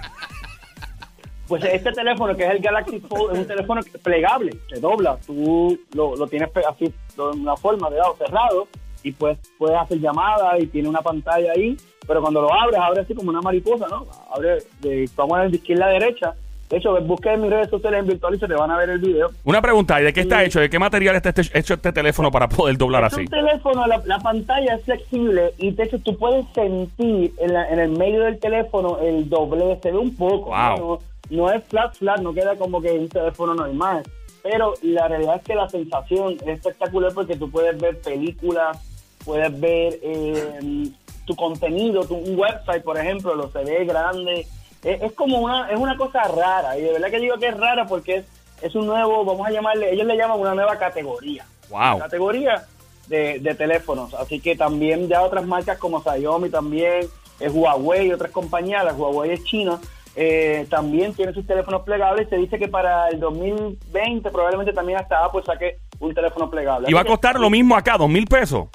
Pues 1.46 1.64
este 1.64 1.92
teléfono 1.92 2.36
que 2.36 2.44
es 2.44 2.50
el 2.50 2.58
Galaxy 2.58 3.00
Fold 3.00 3.32
es 3.32 3.38
un 3.38 3.46
teléfono 3.46 3.80
que- 3.82 3.98
plegable, 3.98 4.54
se 4.68 4.80
dobla, 4.80 5.16
tú 5.26 5.78
lo, 5.94 6.14
lo 6.14 6.26
tienes 6.26 6.50
así 6.68 6.92
de 7.16 7.22
una 7.22 7.56
forma, 7.56 7.88
¿verdad? 7.88 8.10
O 8.10 8.16
cerrado 8.16 8.68
y 9.02 9.12
pues 9.12 9.38
puedes 9.56 9.78
hacer 9.78 9.98
llamadas 9.98 10.60
y 10.60 10.66
tiene 10.66 10.88
una 10.88 11.00
pantalla 11.00 11.52
ahí, 11.52 11.76
pero 12.06 12.20
cuando 12.20 12.42
lo 12.42 12.52
abres, 12.52 12.78
abre 12.78 13.00
así 13.00 13.14
como 13.14 13.30
una 13.30 13.40
mariposa, 13.40 13.86
¿no? 13.88 14.04
Abre 14.34 14.58
de, 14.80 15.08
vamos 15.16 15.38
a 15.38 15.42
de 15.42 15.56
izquierda 15.56 15.86
a 15.86 15.90
derecha. 15.90 16.34
De 16.68 16.76
hecho, 16.76 17.00
busca 17.02 17.32
en 17.32 17.40
mis 17.40 17.50
redes 17.50 17.70
sociales 17.70 18.00
en 18.00 18.06
virtual 18.08 18.34
y 18.34 18.38
se 18.38 18.46
te 18.46 18.54
van 18.54 18.70
a 18.70 18.76
ver 18.76 18.90
el 18.90 18.98
video. 18.98 19.30
Una 19.44 19.62
pregunta, 19.62 20.00
¿y 20.00 20.04
de 20.04 20.12
qué 20.12 20.20
está 20.20 20.44
hecho? 20.44 20.60
¿De 20.60 20.68
qué 20.68 20.78
material 20.78 21.16
está 21.16 21.30
este- 21.30 21.58
hecho 21.58 21.74
este 21.74 21.92
teléfono 21.92 22.30
para 22.30 22.46
poder 22.48 22.76
doblar 22.76 23.04
Es 23.04 23.12
así? 23.14 23.22
un 23.22 23.28
teléfono, 23.28 23.86
la, 23.86 24.02
la 24.04 24.18
pantalla 24.18 24.74
es 24.74 24.84
flexible 24.84 25.54
y 25.58 25.70
de 25.70 25.82
hecho 25.84 25.98
tú 26.00 26.16
puedes 26.18 26.44
sentir 26.54 27.32
en, 27.38 27.54
la- 27.54 27.68
en 27.70 27.78
el 27.78 27.90
medio 27.92 28.22
del 28.24 28.38
teléfono 28.38 28.98
el 29.00 29.28
doblez, 29.30 29.78
se 29.82 29.92
ve 29.92 29.98
un 29.98 30.14
poco. 30.14 30.50
Wow. 30.50 30.56
¿no? 30.56 30.76
No, 30.76 30.98
no 31.30 31.50
es 31.52 31.64
flat, 31.64 31.94
flat, 31.94 32.20
no 32.20 32.34
queda 32.34 32.54
como 32.56 32.80
que 32.82 32.92
un 32.92 33.08
teléfono 33.08 33.54
normal. 33.54 34.02
Pero 34.42 34.74
la 34.82 35.08
realidad 35.08 35.36
es 35.36 35.42
que 35.42 35.54
la 35.54 35.68
sensación 35.70 36.34
es 36.42 36.48
espectacular 36.48 37.12
porque 37.14 37.36
tú 37.36 37.50
puedes 37.50 37.78
ver 37.80 37.98
películas, 38.00 38.78
puedes 39.24 39.58
ver 39.60 39.98
eh, 40.02 40.88
tu 41.26 41.34
contenido, 41.34 42.02
tu, 42.04 42.14
un 42.14 42.38
website, 42.38 42.82
por 42.82 42.96
ejemplo, 42.98 43.34
lo 43.34 43.50
se 43.50 43.64
ve 43.64 43.84
grande. 43.84 44.46
Es, 44.82 45.02
es 45.02 45.12
como 45.12 45.38
una, 45.38 45.70
es 45.70 45.78
una 45.78 45.96
cosa 45.96 46.22
rara. 46.24 46.78
Y 46.78 46.82
de 46.82 46.92
verdad 46.92 47.10
que 47.10 47.20
digo 47.20 47.36
que 47.38 47.48
es 47.48 47.56
rara 47.56 47.86
porque 47.86 48.16
es, 48.16 48.26
es 48.62 48.74
un 48.74 48.86
nuevo, 48.86 49.24
vamos 49.24 49.46
a 49.46 49.50
llamarle, 49.50 49.92
ellos 49.92 50.06
le 50.06 50.16
llaman 50.16 50.38
una 50.40 50.54
nueva 50.54 50.76
categoría 50.78 51.44
Wow. 51.70 51.98
categoría 51.98 52.64
de, 53.08 53.38
de 53.40 53.54
teléfonos. 53.54 54.14
Así 54.14 54.40
que 54.40 54.56
también 54.56 55.08
ya 55.08 55.22
otras 55.22 55.46
marcas 55.46 55.78
como 55.78 56.00
Xiaomi 56.02 56.48
también, 56.50 57.06
eh, 57.40 57.48
Huawei 57.48 58.06
y 58.08 58.12
otras 58.12 58.30
compañías, 58.32 58.84
la 58.84 58.92
Huawei 58.94 59.32
es 59.32 59.44
china, 59.44 59.78
eh, 60.16 60.66
también 60.70 61.12
tiene 61.14 61.32
sus 61.32 61.46
teléfonos 61.46 61.82
plegables. 61.82 62.28
Se 62.28 62.36
dice 62.36 62.58
que 62.58 62.68
para 62.68 63.08
el 63.08 63.20
2020 63.20 64.30
probablemente 64.30 64.72
también 64.72 64.98
hasta 64.98 65.24
Apple 65.24 65.42
saque 65.44 65.78
un 66.00 66.14
teléfono 66.14 66.50
plegable. 66.50 66.88
Y 66.90 66.94
va 66.94 67.02
a 67.02 67.04
costar 67.04 67.38
lo 67.38 67.50
mismo 67.50 67.76
acá, 67.76 67.96
dos 67.98 68.08
mil 68.08 68.26
pesos. 68.26 68.68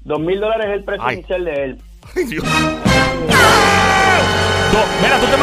Dos 0.00 0.20
mil 0.20 0.40
dólares 0.40 0.66
es 0.68 0.72
el 0.74 0.84
precio 0.84 1.04
Ay. 1.06 1.16
inicial 1.18 1.44
de 1.44 1.64
él. 1.64 1.78
Tú 2.14 2.14
te 2.14 2.36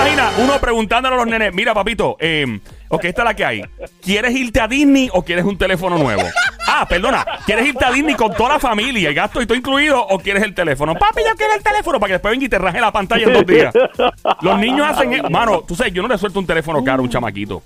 imaginas 0.04 0.34
uno 0.40 0.60
preguntándole 0.60 1.16
a 1.16 1.18
los 1.20 1.28
nenes, 1.28 1.54
mira 1.54 1.74
papito, 1.74 2.18
eh, 2.20 2.60
ok, 2.90 3.06
esta 3.06 3.22
es 3.22 3.26
la 3.26 3.34
que 3.36 3.46
hay. 3.46 3.62
¿Quieres 4.02 4.36
irte 4.36 4.60
a 4.62 4.68
Disney 4.68 5.10
o 5.14 5.24
quieres 5.24 5.46
un 5.46 5.58
teléfono 5.58 5.98
nuevo? 5.98 6.24
Ah, 6.68 6.86
perdona, 6.88 7.26
¿quieres 7.46 7.68
irte 7.68 7.86
a 7.86 7.92
Disney 7.92 8.16
con 8.16 8.34
toda 8.34 8.54
la 8.54 8.60
familia, 8.60 9.10
el 9.10 9.16
gasto 9.16 9.42
y 9.42 9.46
todo 9.46 9.58
incluido 9.58 10.02
o 10.02 10.20
quieres 10.20 10.44
el 10.44 10.54
teléfono? 10.56 10.96
Papi, 10.96 11.22
yo 11.28 11.36
quiero 11.36 11.54
el 11.54 11.64
teléfono 11.64 12.00
para 12.00 12.08
que 12.08 12.14
después 12.14 12.32
venga 12.32 12.46
y 12.46 12.50
te 12.50 12.58
raje 12.60 12.80
la 12.82 12.92
pantalla 12.92 13.26
en 13.28 13.34
dos 13.34 13.46
días. 13.46 13.74
Los 14.42 14.60
niños 14.60 14.88
hacen, 14.88 15.14
e- 15.14 15.24
mano, 15.30 15.62
tú 15.68 15.76
sabes, 15.76 15.94
yo 15.94 16.02
no 16.02 16.08
le 16.08 16.18
suelto 16.18 16.40
un 16.40 16.48
teléfono 16.48 16.84
caro 16.84 17.00
a 17.02 17.04
un 17.04 17.10
chamaquito. 17.10 17.62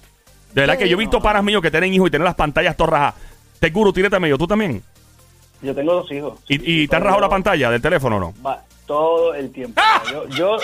De 0.53 0.61
verdad 0.61 0.77
que 0.77 0.89
yo 0.89 0.95
he 0.97 0.99
visto 0.99 1.21
panas 1.21 1.43
míos 1.43 1.61
que 1.61 1.69
tienen 1.71 1.93
hijos 1.93 2.07
y 2.07 2.11
tienen 2.11 2.25
las 2.25 2.35
pantallas 2.35 2.75
todas 2.75 2.91
rajadas. 2.91 3.15
Te 3.59 3.71
juro, 3.71 3.93
tírate 3.93 4.19
medio, 4.19 4.37
tú 4.37 4.47
también. 4.47 4.81
Yo 5.61 5.73
tengo 5.73 5.93
dos 5.93 6.11
hijos. 6.11 6.39
¿Y, 6.47 6.83
y 6.83 6.87
te 6.87 6.95
han 6.95 7.03
rajado 7.03 7.21
la 7.21 7.29
pantalla 7.29 7.69
del 7.71 7.81
teléfono 7.81 8.17
o 8.17 8.19
no? 8.19 8.33
Va, 8.45 8.61
todo 8.85 9.33
el 9.33 9.51
tiempo. 9.51 9.79
¡Ah! 9.83 10.01
Yo, 10.11 10.27
yo, 10.29 10.57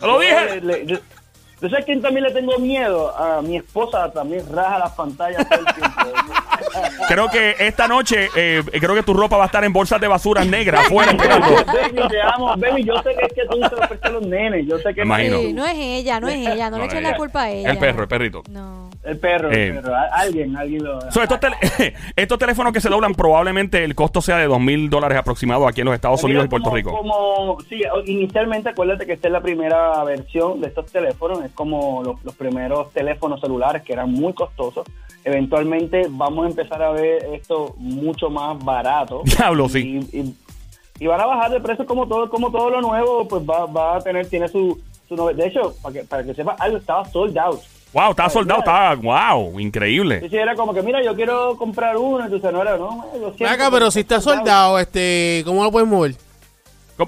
¡Te 0.00 0.06
lo 0.06 0.14
yo 0.14 0.20
dije! 0.20 0.60
le- 0.60 0.78
le- 0.78 0.86
yo- 0.86 0.98
¿Tú 1.60 1.70
sabes 1.70 1.86
quién 1.86 2.02
también 2.02 2.24
le 2.24 2.32
tengo 2.32 2.58
miedo? 2.58 3.16
A 3.16 3.40
mi 3.40 3.56
esposa 3.56 4.12
también 4.12 4.44
raja 4.52 4.78
las 4.78 4.92
pantallas 4.92 5.48
todo 5.48 5.60
el 5.60 5.74
tiempo. 5.74 6.00
Creo 7.08 7.28
que 7.28 7.54
esta 7.58 7.86
noche, 7.86 8.28
eh, 8.34 8.62
creo 8.80 8.94
que 8.94 9.02
tu 9.02 9.14
ropa 9.14 9.36
va 9.36 9.44
a 9.44 9.46
estar 9.46 9.62
en 9.64 9.72
bolsas 9.72 10.00
de 10.00 10.08
basura 10.08 10.44
negras 10.44 10.86
afuera 10.86 11.12
esperando. 11.16 11.46
Baby, 11.66 12.08
te 12.08 12.22
amo. 12.22 12.56
Baby, 12.56 12.84
yo 12.84 12.94
sé 13.02 13.14
que 13.14 13.26
es 13.26 13.32
que 13.32 13.46
tú 13.48 13.56
se 13.56 13.74
lo 13.74 13.88
prestas 13.88 14.10
a 14.10 14.10
los 14.10 14.26
nenes. 14.26 14.66
Yo 14.66 14.78
sé 14.78 14.94
que 14.94 15.02
imagino. 15.02 15.38
Sí, 15.38 15.52
no 15.52 15.64
es 15.64 15.76
ella, 15.76 16.18
no 16.18 16.28
es 16.28 16.46
ella, 16.46 16.70
no, 16.70 16.78
le 16.78 16.86
echen 16.86 17.02
la 17.02 17.16
culpa 17.16 17.42
a 17.42 17.50
ella. 17.50 17.70
El 17.70 17.78
perro, 17.78 18.02
el 18.02 18.08
perrito. 18.08 18.42
No. 18.50 18.90
El 19.06 19.18
perro, 19.18 19.50
Eh. 19.52 19.68
el 19.68 19.74
perro. 19.76 19.94
Alguien, 20.12 20.56
alguien 20.56 20.84
lo... 20.84 21.00
So, 21.12 21.22
estos, 21.22 21.38
tele- 21.40 21.56
estos 22.16 22.38
teléfonos 22.38 22.72
que 22.72 22.80
se 22.80 22.88
doblan, 22.88 23.14
probablemente 23.14 23.84
el 23.84 23.94
costo 23.94 24.20
sea 24.20 24.36
de 24.38 24.46
dos 24.46 24.60
mil 24.60 24.90
dólares 24.90 25.16
aproximado 25.18 25.68
aquí 25.68 25.80
en 25.82 25.86
los 25.86 25.94
Estados 25.94 26.22
Unidos 26.24 26.44
y 26.44 26.48
Puerto 26.48 26.70
Rico. 26.74 26.90
Como, 26.90 27.58
sí, 27.68 27.80
inicialmente 28.06 28.70
acuérdate 28.70 29.06
que 29.06 29.12
esta 29.12 29.28
es 29.28 29.32
la 29.32 29.40
primera 29.40 30.02
versión 30.04 30.60
de 30.60 30.68
estos 30.68 30.86
teléfonos, 30.90 31.44
es 31.44 31.52
como 31.52 32.02
los, 32.02 32.22
los 32.24 32.34
primeros 32.34 32.92
teléfonos 32.92 33.40
celulares 33.40 33.82
que 33.82 33.92
eran 33.92 34.10
muy 34.10 34.32
costosos. 34.32 34.86
Eventualmente 35.24 36.06
vamos 36.08 36.46
a 36.46 36.48
empezar 36.48 36.82
a 36.82 36.90
ver 36.92 37.24
esto 37.34 37.74
mucho 37.78 38.30
más 38.30 38.62
barato. 38.64 39.22
Diablo, 39.24 39.68
sí. 39.68 40.00
Y, 40.12 40.18
y- 40.20 40.34
y 40.98 41.06
van 41.06 41.20
a 41.20 41.26
bajar 41.26 41.50
de 41.50 41.60
precio 41.60 41.84
como 41.84 42.08
todo, 42.08 42.30
como 42.30 42.50
todo 42.50 42.70
lo 42.70 42.80
nuevo, 42.80 43.28
pues 43.28 43.42
va, 43.42 43.66
va 43.66 43.96
a 43.96 44.00
tener, 44.00 44.26
tiene 44.30 44.48
su, 44.48 44.80
su 45.06 45.14
De 45.36 45.46
hecho, 45.46 45.74
para 45.82 45.92
que, 45.92 46.04
para 46.04 46.24
que 46.24 46.32
sepa, 46.32 46.56
algo 46.58 46.78
estaba 46.78 47.04
sold 47.04 47.36
out. 47.36 47.60
Wow, 47.92 48.10
está 48.10 48.28
soldado, 48.28 48.60
está 48.60 48.94
wow, 48.94 49.54
Sí, 49.56 49.62
increíble. 49.62 50.28
sí, 50.28 50.36
era 50.36 50.54
como 50.54 50.74
que, 50.74 50.82
mira, 50.82 51.02
yo 51.02 51.14
quiero 51.14 51.56
comprar 51.56 51.96
uno, 51.96 52.24
entonces 52.24 52.52
no 52.52 52.60
era, 52.60 52.76
no, 52.76 53.06
lo 53.18 53.32
siento, 53.34 53.54
Acá, 53.54 53.70
pero 53.70 53.90
si 53.90 54.00
está 54.00 54.20
soldado, 54.20 54.78
este, 54.78 55.42
¿cómo 55.46 55.64
lo 55.64 55.70
puedes 55.70 55.88
mover? 55.88 56.14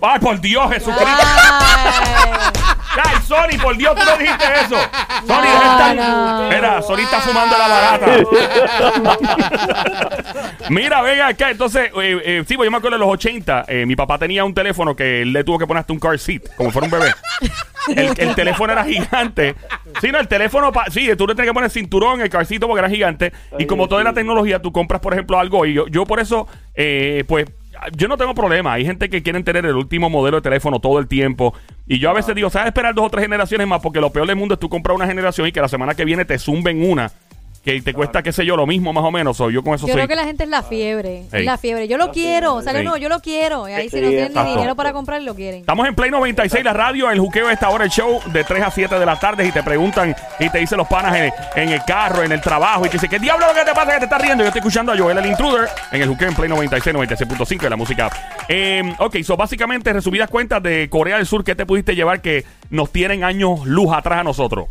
Ay, 0.02 0.20
por 0.20 0.40
Dios, 0.40 0.70
Jesucristo. 0.70 1.08
Ay. 2.96 3.16
Sony, 3.26 3.60
por 3.62 3.76
Dios, 3.76 3.94
tú 3.94 4.04
no 4.04 4.16
dijiste 4.16 4.44
eso. 4.64 4.76
Sony, 5.26 5.42
No, 5.44 5.62
estar. 5.72 5.96
no. 5.96 6.48
Mira, 6.48 6.82
Sony 6.82 7.00
está 7.00 7.20
fumando 7.20 7.56
la 7.58 7.68
barata. 7.68 8.06
Mira, 10.70 11.02
venga 11.02 11.28
acá. 11.28 11.50
Entonces, 11.50 11.90
eh, 12.00 12.20
eh, 12.24 12.44
sí, 12.46 12.56
pues 12.56 12.66
yo 12.66 12.70
me 12.70 12.78
acuerdo 12.78 12.96
de 12.96 13.04
los 13.04 13.12
80. 13.12 13.64
eh, 13.68 13.86
mi 13.86 13.96
papá 13.96 14.18
tenía 14.18 14.44
un 14.44 14.54
teléfono 14.54 14.94
que 14.96 15.22
él 15.22 15.32
le 15.32 15.44
tuvo 15.44 15.58
que 15.58 15.66
poner 15.66 15.80
hasta 15.80 15.92
un 15.92 15.98
car 16.00 16.18
seat, 16.18 16.42
como 16.56 16.70
fuera 16.70 16.86
un 16.86 16.90
bebé. 16.90 17.12
El, 17.88 18.12
el 18.18 18.34
teléfono 18.34 18.72
era 18.72 18.84
gigante. 18.84 19.54
Sí, 20.00 20.10
no, 20.12 20.18
el 20.18 20.28
teléfono, 20.28 20.72
pa- 20.72 20.86
sí, 20.90 21.08
tú 21.16 21.26
le 21.26 21.34
tenías 21.34 21.50
que 21.50 21.54
poner 21.54 21.70
cinturón, 21.70 22.20
el 22.20 22.28
carcito 22.28 22.66
porque 22.66 22.80
era 22.80 22.90
gigante. 22.90 23.32
Y 23.58 23.66
como 23.66 23.88
toda 23.88 24.04
la 24.04 24.12
tecnología, 24.12 24.60
tú 24.60 24.72
compras, 24.72 25.00
por 25.00 25.12
ejemplo, 25.14 25.38
algo. 25.38 25.64
Y 25.64 25.72
yo, 25.74 25.86
yo 25.88 26.04
por 26.04 26.20
eso, 26.20 26.46
eh, 26.74 27.24
pues, 27.26 27.46
yo 27.96 28.08
no 28.08 28.16
tengo 28.16 28.34
problema. 28.34 28.72
Hay 28.72 28.84
gente 28.84 29.08
que 29.08 29.22
quiere 29.22 29.42
tener 29.42 29.64
el 29.66 29.74
último 29.74 30.10
modelo 30.10 30.38
de 30.38 30.42
teléfono 30.42 30.80
todo 30.80 30.98
el 30.98 31.08
tiempo. 31.08 31.54
Y 31.86 31.98
yo 31.98 32.10
a 32.10 32.12
veces 32.12 32.34
digo, 32.34 32.50
¿sabes 32.50 32.68
esperar 32.68 32.94
dos 32.94 33.06
o 33.06 33.10
tres 33.10 33.22
generaciones 33.24 33.66
más? 33.66 33.80
Porque 33.80 34.00
lo 34.00 34.10
peor 34.10 34.26
del 34.26 34.36
mundo 34.36 34.54
es 34.54 34.60
tú 34.60 34.68
comprar 34.68 34.94
una 34.94 35.06
generación 35.06 35.46
y 35.46 35.52
que 35.52 35.60
la 35.60 35.68
semana 35.68 35.94
que 35.94 36.04
viene 36.04 36.24
te 36.24 36.38
zumben 36.38 36.88
una 36.88 37.10
que 37.68 37.82
te 37.82 37.92
cuesta, 37.92 38.22
qué 38.22 38.32
sé 38.32 38.46
yo, 38.46 38.56
lo 38.56 38.66
mismo 38.66 38.94
más 38.94 39.04
o 39.04 39.10
menos. 39.10 39.38
O 39.40 39.50
yo 39.50 39.62
con 39.62 39.74
eso 39.74 39.86
Yo 39.86 39.92
creo 39.92 40.08
que 40.08 40.16
la 40.16 40.24
gente 40.24 40.44
es 40.44 40.48
la 40.48 40.62
fiebre. 40.62 41.24
Es 41.30 41.44
la 41.44 41.58
fiebre. 41.58 41.86
Yo 41.86 41.98
lo 41.98 42.10
quiero. 42.10 42.62
Sale, 42.62 42.78
Sí. 42.78 42.84
no, 42.84 42.96
yo 42.96 43.08
lo 43.10 43.20
quiero. 43.20 43.68
Y 43.68 43.72
ahí 43.72 43.90
si 43.90 44.00
no 44.00 44.08
tienen 44.08 44.28
exacto. 44.28 44.48
ni 44.48 44.54
dinero 44.54 44.74
para 44.74 44.92
comprar, 44.92 45.20
lo 45.22 45.34
quieren. 45.34 45.60
Estamos 45.60 45.86
en 45.86 45.94
Play 45.94 46.10
96, 46.10 46.64
la 46.64 46.72
radio, 46.72 47.10
el 47.10 47.18
juqueo 47.18 47.48
a 47.48 47.52
esta 47.52 47.68
hora, 47.68 47.84
el 47.84 47.90
show 47.90 48.20
de 48.32 48.42
3 48.44 48.62
a 48.62 48.70
7 48.70 48.98
de 48.98 49.04
la 49.06 49.18
tarde 49.18 49.46
y 49.46 49.52
te 49.52 49.62
preguntan 49.62 50.14
y 50.38 50.48
te 50.48 50.58
dicen 50.58 50.78
los 50.78 50.88
panas 50.88 51.14
en, 51.16 51.32
en 51.56 51.68
el 51.68 51.84
carro, 51.84 52.22
en 52.22 52.32
el 52.32 52.40
trabajo 52.40 52.86
y 52.86 52.88
te 52.88 52.94
dicen, 52.94 53.10
¿qué 53.10 53.18
diablo 53.18 53.46
lo 53.46 53.54
que 53.54 53.64
te 53.64 53.74
pasa 53.74 53.92
que 53.92 53.98
te 53.98 54.04
estás 54.04 54.22
riendo? 54.22 54.44
Yo 54.44 54.48
estoy 54.48 54.60
escuchando 54.60 54.92
a 54.92 54.96
Joel 54.96 55.18
el 55.18 55.26
Intruder 55.26 55.68
en 55.92 56.00
el 56.02 56.08
juqueo 56.08 56.28
en 56.28 56.34
Play 56.34 56.48
96, 56.48 56.94
96.5 56.96 57.60
de 57.60 57.70
la 57.70 57.76
música. 57.76 58.10
Eh, 58.48 58.82
ok, 58.98 59.16
so 59.22 59.36
básicamente 59.36 59.92
resumidas 59.92 60.30
cuentas 60.30 60.62
de 60.62 60.88
Corea 60.88 61.16
del 61.16 61.26
Sur, 61.26 61.44
¿qué 61.44 61.54
te 61.54 61.66
pudiste 61.66 61.94
llevar 61.94 62.22
que 62.22 62.44
nos 62.70 62.90
tienen 62.92 63.24
años 63.24 63.66
luz 63.66 63.92
atrás 63.92 64.20
a 64.20 64.24
nosotros? 64.24 64.68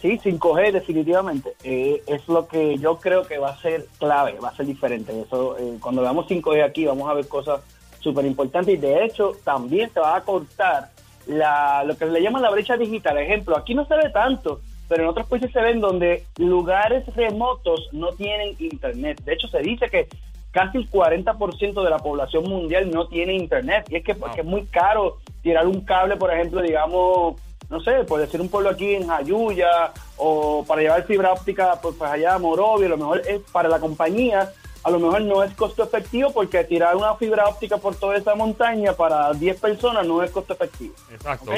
Sí, 0.00 0.18
5G 0.18 0.72
definitivamente. 0.72 1.54
Eh, 1.62 2.02
es 2.06 2.26
lo 2.28 2.48
que 2.48 2.78
yo 2.78 2.98
creo 2.98 3.22
que 3.22 3.38
va 3.38 3.50
a 3.50 3.60
ser 3.60 3.86
clave, 3.98 4.38
va 4.42 4.48
a 4.48 4.56
ser 4.56 4.66
diferente. 4.66 5.12
Eso, 5.20 5.58
eh, 5.58 5.76
cuando 5.80 6.02
veamos 6.02 6.26
5G 6.26 6.64
aquí 6.64 6.86
vamos 6.86 7.08
a 7.10 7.14
ver 7.14 7.28
cosas 7.28 7.60
súper 8.00 8.24
importantes 8.24 8.74
y 8.74 8.78
de 8.78 9.04
hecho 9.04 9.32
también 9.44 9.90
se 9.92 10.00
va 10.00 10.16
a 10.16 10.22
cortar 10.22 10.90
la, 11.26 11.84
lo 11.84 11.96
que 11.98 12.06
le 12.06 12.22
llaman 12.22 12.42
la 12.42 12.50
brecha 12.50 12.76
digital. 12.76 13.18
Ejemplo, 13.18 13.56
aquí 13.56 13.74
no 13.74 13.84
se 13.86 13.94
ve 13.94 14.08
tanto, 14.08 14.60
pero 14.88 15.02
en 15.02 15.10
otros 15.10 15.26
países 15.26 15.52
se 15.52 15.60
ven 15.60 15.80
donde 15.80 16.24
lugares 16.38 17.04
remotos 17.14 17.90
no 17.92 18.12
tienen 18.12 18.56
internet. 18.58 19.20
De 19.22 19.34
hecho, 19.34 19.48
se 19.48 19.60
dice 19.60 19.90
que 19.90 20.08
casi 20.50 20.78
el 20.78 20.90
40% 20.90 21.84
de 21.84 21.90
la 21.90 21.98
población 21.98 22.44
mundial 22.44 22.90
no 22.90 23.06
tiene 23.06 23.34
internet. 23.34 23.86
Y 23.90 23.96
es 23.96 24.04
que 24.04 24.14
porque 24.14 24.40
es 24.40 24.46
muy 24.46 24.64
caro 24.66 25.18
tirar 25.42 25.66
un 25.66 25.82
cable, 25.82 26.16
por 26.16 26.32
ejemplo, 26.32 26.62
digamos, 26.62 27.36
no 27.70 27.80
sé, 27.80 28.04
por 28.04 28.20
decir 28.20 28.40
un 28.40 28.48
pueblo 28.48 28.68
aquí 28.70 28.94
en 28.96 29.06
Jayuya 29.06 29.92
o 30.16 30.64
para 30.66 30.82
llevar 30.82 31.04
fibra 31.06 31.32
óptica 31.32 31.78
pues, 31.80 31.94
pues 31.96 32.10
allá 32.10 32.34
a 32.34 32.38
Morovia, 32.38 32.86
a 32.86 32.90
lo 32.90 32.96
mejor 32.98 33.22
es 33.26 33.40
para 33.52 33.68
la 33.68 33.78
compañía, 33.78 34.50
a 34.82 34.90
lo 34.90 34.98
mejor 34.98 35.22
no 35.22 35.44
es 35.44 35.54
costo 35.54 35.84
efectivo 35.84 36.32
porque 36.32 36.64
tirar 36.64 36.96
una 36.96 37.14
fibra 37.14 37.46
óptica 37.46 37.76
por 37.78 37.94
toda 37.94 38.16
esa 38.16 38.34
montaña 38.34 38.92
para 38.94 39.32
10 39.32 39.60
personas 39.60 40.04
no 40.06 40.22
es 40.22 40.30
costo 40.32 40.54
efectivo. 40.54 40.94
Exacto. 41.12 41.52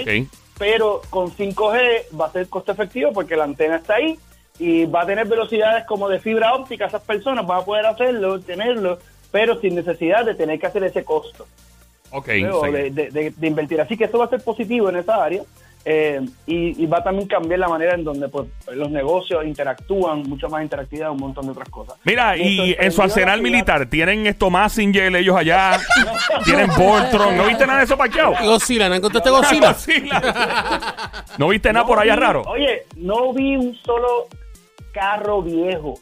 Pero 0.59 1.01
con 1.09 1.31
5G 1.31 2.19
va 2.21 2.27
a 2.27 2.33
ser 2.33 2.49
costo 2.49 2.73
efectivo 2.73 3.11
porque 3.13 3.35
la 3.35 3.45
antena 3.45 3.77
está 3.77 3.95
ahí 3.95 4.19
y 4.59 4.85
va 4.85 5.03
a 5.03 5.07
tener 5.07 5.27
velocidades 5.27 5.85
como 5.87 6.09
de 6.11 6.21
fibra 6.21 6.55
óptica. 6.55 6.87
Esas 6.87 7.03
personas 7.03 7.47
van 7.47 7.61
a 7.61 7.65
poder 7.65 7.87
hacerlo, 7.87 8.39
tenerlo, 8.39 8.99
pero 9.31 9.59
sin 9.61 9.75
necesidad 9.77 10.27
de 10.27 10.35
tener 10.35 10.61
que 10.61 10.67
hacer 10.67 10.85
ese 10.85 11.05
costo 11.05 11.47
Ok, 12.11 12.27
de- 12.91 13.11
de- 13.11 13.31
de 13.35 13.47
invertir. 13.47 13.81
Así 13.81 13.97
que 13.97 14.05
eso 14.05 14.19
va 14.19 14.27
a 14.27 14.29
ser 14.29 14.45
positivo 14.45 14.91
en 14.91 14.97
esa 14.97 15.25
área 15.25 15.43
eh, 15.85 16.21
y, 16.47 16.83
y 16.83 16.87
va 16.87 16.99
a 16.99 17.03
también 17.03 17.27
cambiar 17.29 17.59
la 17.59 17.69
manera 17.69 17.95
en 17.95 18.05
donde 18.05 18.29
pues, 18.29 18.47
los 18.73 18.91
negocios 18.91 19.45
interactúan, 19.45 20.23
mucho 20.23 20.49
más 20.49 20.63
interactividad, 20.63 21.11
un 21.11 21.17
montón 21.19 21.47
de 21.47 21.53
otras 21.53 21.69
cosas. 21.69 21.97
Mira, 22.05 22.37
y 22.37 22.77
en 22.79 22.93
su 22.93 23.03
arsenal 23.03 23.43
militar, 23.43 23.87
¿tienen 23.87 24.27
esto 24.27 24.49
Massinger 24.51 25.15
ellos 25.17 25.37
allá? 25.37 25.79
¿Tienen 26.45 26.69
Voltron? 26.77 27.37
¿No 27.37 27.47
viste 27.47 27.67
nada 27.67 27.81
de 27.81 27.85
eso 27.87 27.97
parqueado? 27.97 28.35
Godzilla, 28.45 28.89
¿no 28.89 28.95
encontraste 28.95 29.31
Godzilla? 29.31 29.75
¿No 31.39 31.49
viste 31.49 31.73
nada 31.73 31.87
por 31.87 31.99
allá 31.99 32.15
vi- 32.15 32.21
raro? 32.21 32.43
Oye, 32.43 32.83
no 32.97 33.33
vi 33.33 33.57
un 33.57 33.75
solo 33.85 34.27
carro 34.93 35.43
viejo. 35.43 35.95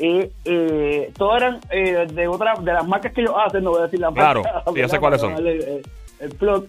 Eh, 0.00 0.30
eh, 0.44 1.12
todos 1.16 1.36
eran 1.38 1.60
eh, 1.70 2.06
de 2.12 2.28
otra 2.28 2.54
de 2.60 2.72
las 2.72 2.86
marcas 2.86 3.12
que 3.12 3.20
ellos 3.20 3.34
hacen, 3.36 3.64
no 3.64 3.70
voy 3.70 3.80
a 3.80 3.84
decir 3.84 3.98
las 4.00 4.12
Claro, 4.14 4.42
marcas. 4.42 4.62
sí, 4.72 4.80
ya 4.80 4.88
sé 4.88 4.98
cuáles 5.00 5.20
son. 5.20 5.34
el 5.36 5.82
plug. 6.38 6.66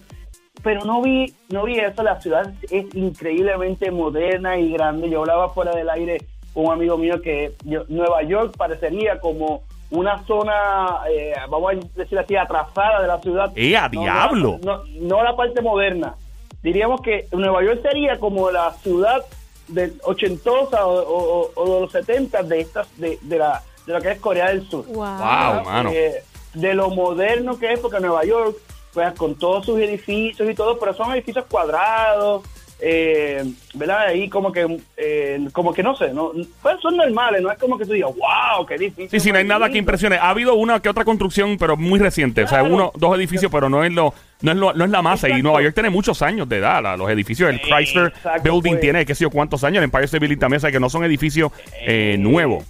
Pero 0.62 0.84
no 0.84 1.00
vi, 1.02 1.32
no 1.48 1.64
vi 1.64 1.78
eso, 1.78 2.02
la 2.02 2.20
ciudad 2.20 2.52
es 2.70 2.94
increíblemente 2.94 3.90
moderna 3.90 4.58
y 4.58 4.72
grande. 4.72 5.08
Yo 5.08 5.20
hablaba 5.20 5.48
fuera 5.50 5.72
del 5.74 5.88
aire 5.90 6.18
con 6.52 6.66
un 6.66 6.72
amigo 6.72 6.98
mío 6.98 7.20
que 7.22 7.52
yo- 7.64 7.84
Nueva 7.88 8.22
York 8.22 8.54
parecería 8.56 9.20
como 9.20 9.62
una 9.90 10.24
zona, 10.26 11.00
eh, 11.10 11.32
vamos 11.48 11.72
a 11.72 11.98
decir 11.98 12.18
así, 12.18 12.36
atrasada 12.36 13.00
de 13.02 13.08
la 13.08 13.18
ciudad. 13.20 13.50
¡Eh, 13.56 13.76
a 13.76 13.88
No, 13.88 14.00
diablo! 14.02 14.58
No, 14.62 14.78
no, 14.78 14.84
no 15.00 15.22
la 15.24 15.34
parte 15.34 15.60
moderna. 15.62 16.14
Diríamos 16.62 17.00
que 17.00 17.26
Nueva 17.32 17.62
York 17.64 17.80
sería 17.82 18.18
como 18.18 18.50
la 18.50 18.72
ciudad 18.82 19.24
del 19.68 19.94
ochentosa 20.04 20.84
o, 20.86 21.00
o- 21.00 21.50
o 21.54 21.74
de 21.74 21.80
los 21.80 21.92
70 21.92 22.42
de 22.42 22.60
estas 22.60 22.98
de, 22.98 23.18
de 23.22 23.38
la 23.38 23.62
de 23.86 23.94
lo 23.94 24.00
que 24.00 24.10
es 24.10 24.20
Corea 24.20 24.48
del 24.48 24.68
Sur. 24.68 24.84
Wow. 24.86 24.94
Wow. 24.96 25.64
mano. 25.64 25.90
Eh, 25.90 26.22
de 26.54 26.74
lo 26.74 26.90
moderno 26.90 27.58
que 27.58 27.72
es 27.72 27.80
porque 27.80 27.98
Nueva 28.00 28.24
York 28.24 28.56
pues 28.92 29.12
con 29.14 29.34
todos 29.36 29.66
sus 29.66 29.78
edificios 29.80 30.48
y 30.50 30.54
todo, 30.54 30.78
pero 30.78 30.92
son 30.94 31.12
edificios 31.12 31.44
cuadrados, 31.46 32.42
eh, 32.82 33.44
¿verdad? 33.74 34.06
Ahí 34.08 34.28
como 34.30 34.50
que 34.52 34.78
eh, 34.96 35.38
como 35.52 35.72
que 35.74 35.82
no 35.82 35.94
sé, 35.94 36.14
no 36.14 36.32
pues 36.62 36.80
son 36.80 36.96
normales, 36.96 37.42
no 37.42 37.52
es 37.52 37.58
como 37.58 37.76
que 37.76 37.84
tú 37.84 37.92
digas, 37.92 38.10
"Wow, 38.10 38.64
qué 38.66 38.78
difícil." 38.78 39.10
Sí, 39.10 39.20
sí, 39.20 39.30
no 39.32 39.38
hay 39.38 39.44
nada 39.44 39.68
que 39.68 39.76
impresione. 39.78 40.16
Ha 40.16 40.30
habido 40.30 40.54
una 40.54 40.80
que 40.80 40.88
otra 40.88 41.04
construcción, 41.04 41.56
pero 41.58 41.76
muy 41.76 41.98
reciente. 42.00 42.42
O 42.44 42.48
sea, 42.48 42.62
uno, 42.62 42.90
dos 42.96 43.16
edificios, 43.18 43.52
pero 43.52 43.68
no 43.68 43.84
es 43.84 43.92
lo, 43.92 44.14
no 44.40 44.50
es 44.52 44.56
lo, 44.56 44.72
no 44.72 44.84
es 44.86 44.90
la 44.90 45.02
masa. 45.02 45.28
Y 45.28 45.32
Exacto. 45.32 45.42
Nueva 45.44 45.62
York 45.62 45.74
tiene 45.74 45.90
muchos 45.90 46.22
años 46.22 46.48
de 46.48 46.56
edad. 46.56 46.82
la- 46.82 46.96
los 46.96 47.10
edificios, 47.10 47.50
el 47.50 47.60
Chrysler 47.60 48.06
Exacto, 48.08 48.42
Building 48.50 48.72
pues. 48.72 48.80
tiene, 48.80 49.04
qué 49.06 49.14
sé 49.14 49.22
yo, 49.24 49.30
cuántos 49.30 49.62
años. 49.62 49.78
El 49.78 49.84
Empire 49.84 50.04
State 50.06 50.20
Building 50.20 50.38
también, 50.38 50.56
o 50.56 50.60
sea, 50.60 50.72
que 50.72 50.80
no 50.80 50.88
son 50.88 51.04
edificios 51.04 51.52
eh, 51.82 52.16
nuevos. 52.18 52.64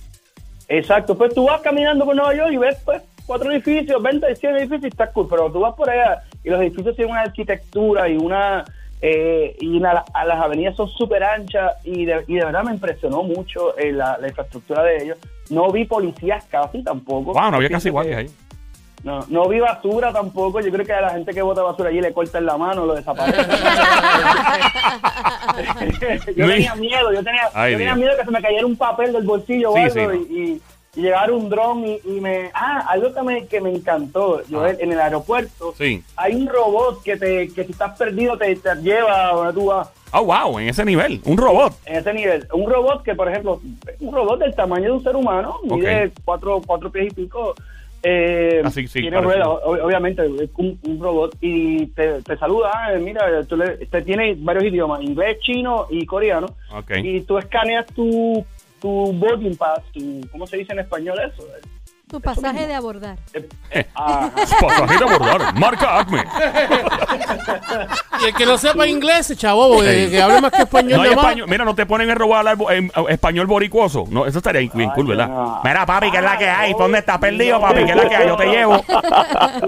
Exacto, 0.73 1.19
pues 1.19 1.35
tú 1.35 1.47
vas 1.47 1.61
caminando 1.63 2.05
por 2.05 2.15
Nueva 2.15 2.33
York 2.35 2.51
y 2.53 2.57
ves 2.57 2.77
pues 2.85 3.03
cuatro 3.31 3.53
edificios, 3.53 4.03
20, 4.03 4.35
100 4.35 4.57
edificios 4.57 4.83
y 4.83 4.87
está 4.89 5.07
cool, 5.13 5.29
pero 5.31 5.53
tú 5.53 5.61
vas 5.61 5.73
por 5.77 5.89
allá 5.89 6.25
y 6.43 6.51
los 6.51 6.61
edificios 6.61 6.97
tienen 6.97 7.13
una 7.13 7.21
arquitectura 7.23 8.09
y 8.09 8.17
una 8.17 8.65
eh, 9.01 9.57
y 9.61 9.79
la- 9.79 10.05
a 10.13 10.25
las 10.25 10.41
avenidas 10.41 10.75
son 10.75 10.89
súper 10.89 11.23
anchas 11.23 11.75
y 11.85 12.07
de, 12.07 12.25
y 12.27 12.35
de 12.35 12.45
verdad 12.45 12.65
me 12.65 12.73
impresionó 12.73 13.23
mucho 13.23 13.79
eh, 13.79 13.93
la, 13.93 14.19
la 14.21 14.27
infraestructura 14.27 14.83
de 14.83 15.05
ellos. 15.05 15.19
No 15.49 15.71
vi 15.71 15.85
policías 15.85 16.45
casi 16.51 16.83
tampoco. 16.83 17.33
Wow, 17.33 17.53
no 17.53 17.59
había 17.59 17.71
casi 17.71 17.89
guardias 17.89 18.19
ahí. 18.19 18.31
No, 19.05 19.21
no 19.29 19.49
vi 19.49 19.61
basura 19.61 20.13
tampoco. 20.13 20.61
Yo 20.61 20.73
creo 20.73 20.85
que 20.85 20.93
a 20.93 21.01
la 21.01 21.11
gente 21.11 21.33
que 21.33 21.41
bota 21.41 21.63
basura 21.63 21.89
allí 21.91 22.01
le 22.01 22.13
cortan 22.13 22.45
la 22.45 22.57
mano, 22.59 22.85
lo 22.85 22.97
desaparecen. 22.97 23.47
yo 26.37 26.47
tenía 26.47 26.75
miedo, 26.75 27.13
yo 27.13 27.23
tenía, 27.23 27.49
Ay, 27.55 27.73
yo 27.73 27.79
tenía 27.79 27.95
miedo 27.95 28.13
que 28.19 28.25
se 28.25 28.31
me 28.31 28.43
cayera 28.43 28.67
un 28.67 28.77
papel 28.77 29.13
del 29.13 29.23
bolsillo 29.25 29.73
Sí, 29.73 29.79
o 29.79 29.83
algo 29.83 29.95
sí, 29.95 30.01
no. 30.07 30.15
y, 30.15 30.19
y, 30.19 30.43
y 30.53 30.61
llegar 30.95 31.31
un 31.31 31.49
dron 31.49 31.87
y, 31.87 32.01
y 32.05 32.21
me... 32.21 32.51
Ah, 32.55 32.85
algo 32.89 33.13
que 33.15 33.23
me, 33.23 33.47
que 33.47 33.61
me 33.61 33.71
encantó, 33.71 34.43
yo 34.49 34.63
Ah. 34.65 34.71
en 34.71 34.93
el 34.93 35.01
aeropuerto, 35.01 35.73
Sí. 35.77 36.03
hay 36.17 36.35
un 36.35 36.49
robot 36.49 37.03
que 37.03 37.17
te 37.17 37.49
que 37.49 37.65
si 37.65 37.73
estás 37.73 37.97
perdido 37.97 38.37
te, 38.37 38.55
te 38.57 38.75
lleva 38.77 39.29
a 39.29 39.33
donde 39.35 39.53
tú 39.53 39.67
vas. 39.67 39.89
Oh, 40.13 40.25
wow, 40.25 40.59
en 40.59 40.69
ese 40.69 40.85
nivel. 40.85 41.21
Un 41.25 41.37
robot. 41.37 41.73
En 41.87 41.97
ese 41.97 42.13
nivel. 42.13 42.47
Un 42.53 42.69
robot 42.69 43.05
que, 43.05 43.15
por 43.15 43.29
ejemplo, 43.29 43.61
un 44.01 44.13
robot 44.15 44.41
del 44.41 44.55
tamaño 44.55 44.87
de 44.87 44.91
un 44.93 45.03
ser 45.05 45.15
humano, 45.15 45.61
mide 45.63 46.07
Ok. 46.07 46.13
cuatro, 46.25 46.61
cuatro 46.67 46.91
pies 46.91 47.13
y 47.13 47.15
pico. 47.15 47.55
Eh, 48.03 48.63
Ah, 48.65 48.71
sí, 48.71 48.89
sí, 48.89 49.03
tiene 49.03 49.21
ruedas, 49.21 49.47
ob- 49.47 49.83
obviamente, 49.83 50.23
es 50.25 50.49
un, 50.57 50.79
un 50.85 51.01
robot 51.01 51.37
y 51.43 51.87
te, 51.89 52.23
te 52.23 52.37
saluda. 52.39 52.71
ah, 52.75 52.93
mira, 52.99 53.45
tú 53.45 53.57
le, 53.59 53.77
te 53.87 54.01
tiene 54.03 54.35
varios 54.39 54.65
idiomas: 54.65 55.03
inglés, 55.03 55.39
chino 55.41 55.87
y 55.91 56.07
coreano. 56.07 56.47
Ok. 56.75 56.93
Y 57.05 57.21
tú 57.21 57.37
escaneas 57.37 57.87
tu, 57.95 58.43
tu 58.81 59.13
boarding 59.13 59.57
pass, 59.57 59.81
tu, 59.93 60.21
¿cómo 60.33 60.47
se 60.47 60.57
dice 60.59 60.73
en 60.73 60.81
español 60.81 61.19
eso? 61.21 61.47
Tu 62.11 62.21
pasaje 62.21 62.67
de 62.67 62.75
abordar. 62.75 63.17
Eh, 63.33 63.49
eh, 63.71 63.87
ajá. 63.95 64.31
Pasajero 64.61 65.09
a 65.11 65.19
bordar. 65.19 65.55
Marca 65.55 65.99
Acme. 66.01 66.25
Y 68.21 68.25
el 68.27 68.35
que 68.35 68.45
no 68.47 68.59
sepa 68.59 68.87
inglés, 68.89 69.33
chavo, 69.37 69.81
que, 69.81 70.07
Sí. 70.07 70.11
que 70.11 70.21
hable 70.23 70.41
más 70.41 70.51
que 70.51 70.63
español 70.63 70.99
No 70.99 71.03
hay 71.05 71.11
español. 71.11 71.47
Mira, 71.49 71.65
no 71.65 71.75
te 71.75 71.87
ponen 71.87 72.11
el 72.11 72.17
robot 72.17 72.35
a 72.35 72.39
hablar 72.41 72.57
bo- 72.57 72.71
en- 72.71 72.91
en 72.95 73.09
español 73.11 73.47
boricuoso. 73.47 74.05
No, 74.11 74.27
eso 74.27 74.39
estaría 74.39 74.61
bien 74.75 74.91
Ay, 74.91 74.95
cool, 74.97 75.07
¿verdad? 75.07 75.29
no. 75.29 75.61
Mira, 75.63 75.87
papi, 75.87 76.11
¿qué 76.11 76.17
es 76.19 76.23
la 76.25 76.37
que 76.39 76.49
hay? 76.49 76.71
Ay, 76.71 76.75
¿Dónde 76.79 76.99
estás 76.99 77.19
perdido, 77.19 77.61
papi? 77.61 77.85
¿Qué 77.85 77.91
es 77.93 77.97
la 77.97 78.09
que 78.09 78.17
hay? 78.17 78.29
Yo 78.29 78.37
te 78.37 78.47
llevo. 78.47 78.85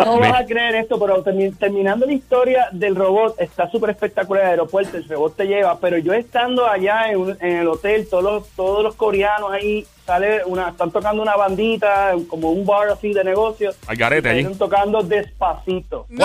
No 0.04 0.18
vas 0.18 0.40
a 0.40 0.44
creer 0.44 0.74
esto, 0.76 0.98
pero 0.98 1.22
termi- 1.24 1.56
terminando 1.56 2.06
la 2.06 2.12
historia 2.12 2.66
del 2.72 2.96
robot, 2.96 3.36
está 3.40 3.70
súper 3.70 3.90
espectacular 3.90 4.44
el 4.44 4.50
aeropuerto, 4.50 4.96
el 4.96 5.08
robot 5.08 5.36
te 5.36 5.44
lleva, 5.46 5.78
pero 5.78 5.96
yo 5.98 6.12
estando 6.12 6.66
allá 6.66 7.08
en, 7.10 7.18
un- 7.20 7.36
en 7.40 7.58
el 7.58 7.68
hotel, 7.68 8.08
todos 8.10 8.24
los, 8.24 8.48
todos 8.50 8.82
los 8.82 8.94
coreanos 8.96 9.52
ahí, 9.52 9.86
sale 10.06 10.44
una, 10.44 10.70
están 10.70 10.90
tocando 10.90 11.22
una 11.22 11.36
bandita, 11.36 12.12
como 12.28 12.50
un 12.50 12.66
bar 12.66 12.88
así 12.88 13.12
de 13.12 13.22
negocio. 13.24 13.70
Al 13.86 13.96
garete 13.96 14.28
allí. 14.28 14.42
salieron 14.42 14.58
tocando 14.58 15.02
despacito. 15.02 16.06
¡Wow! 16.10 16.18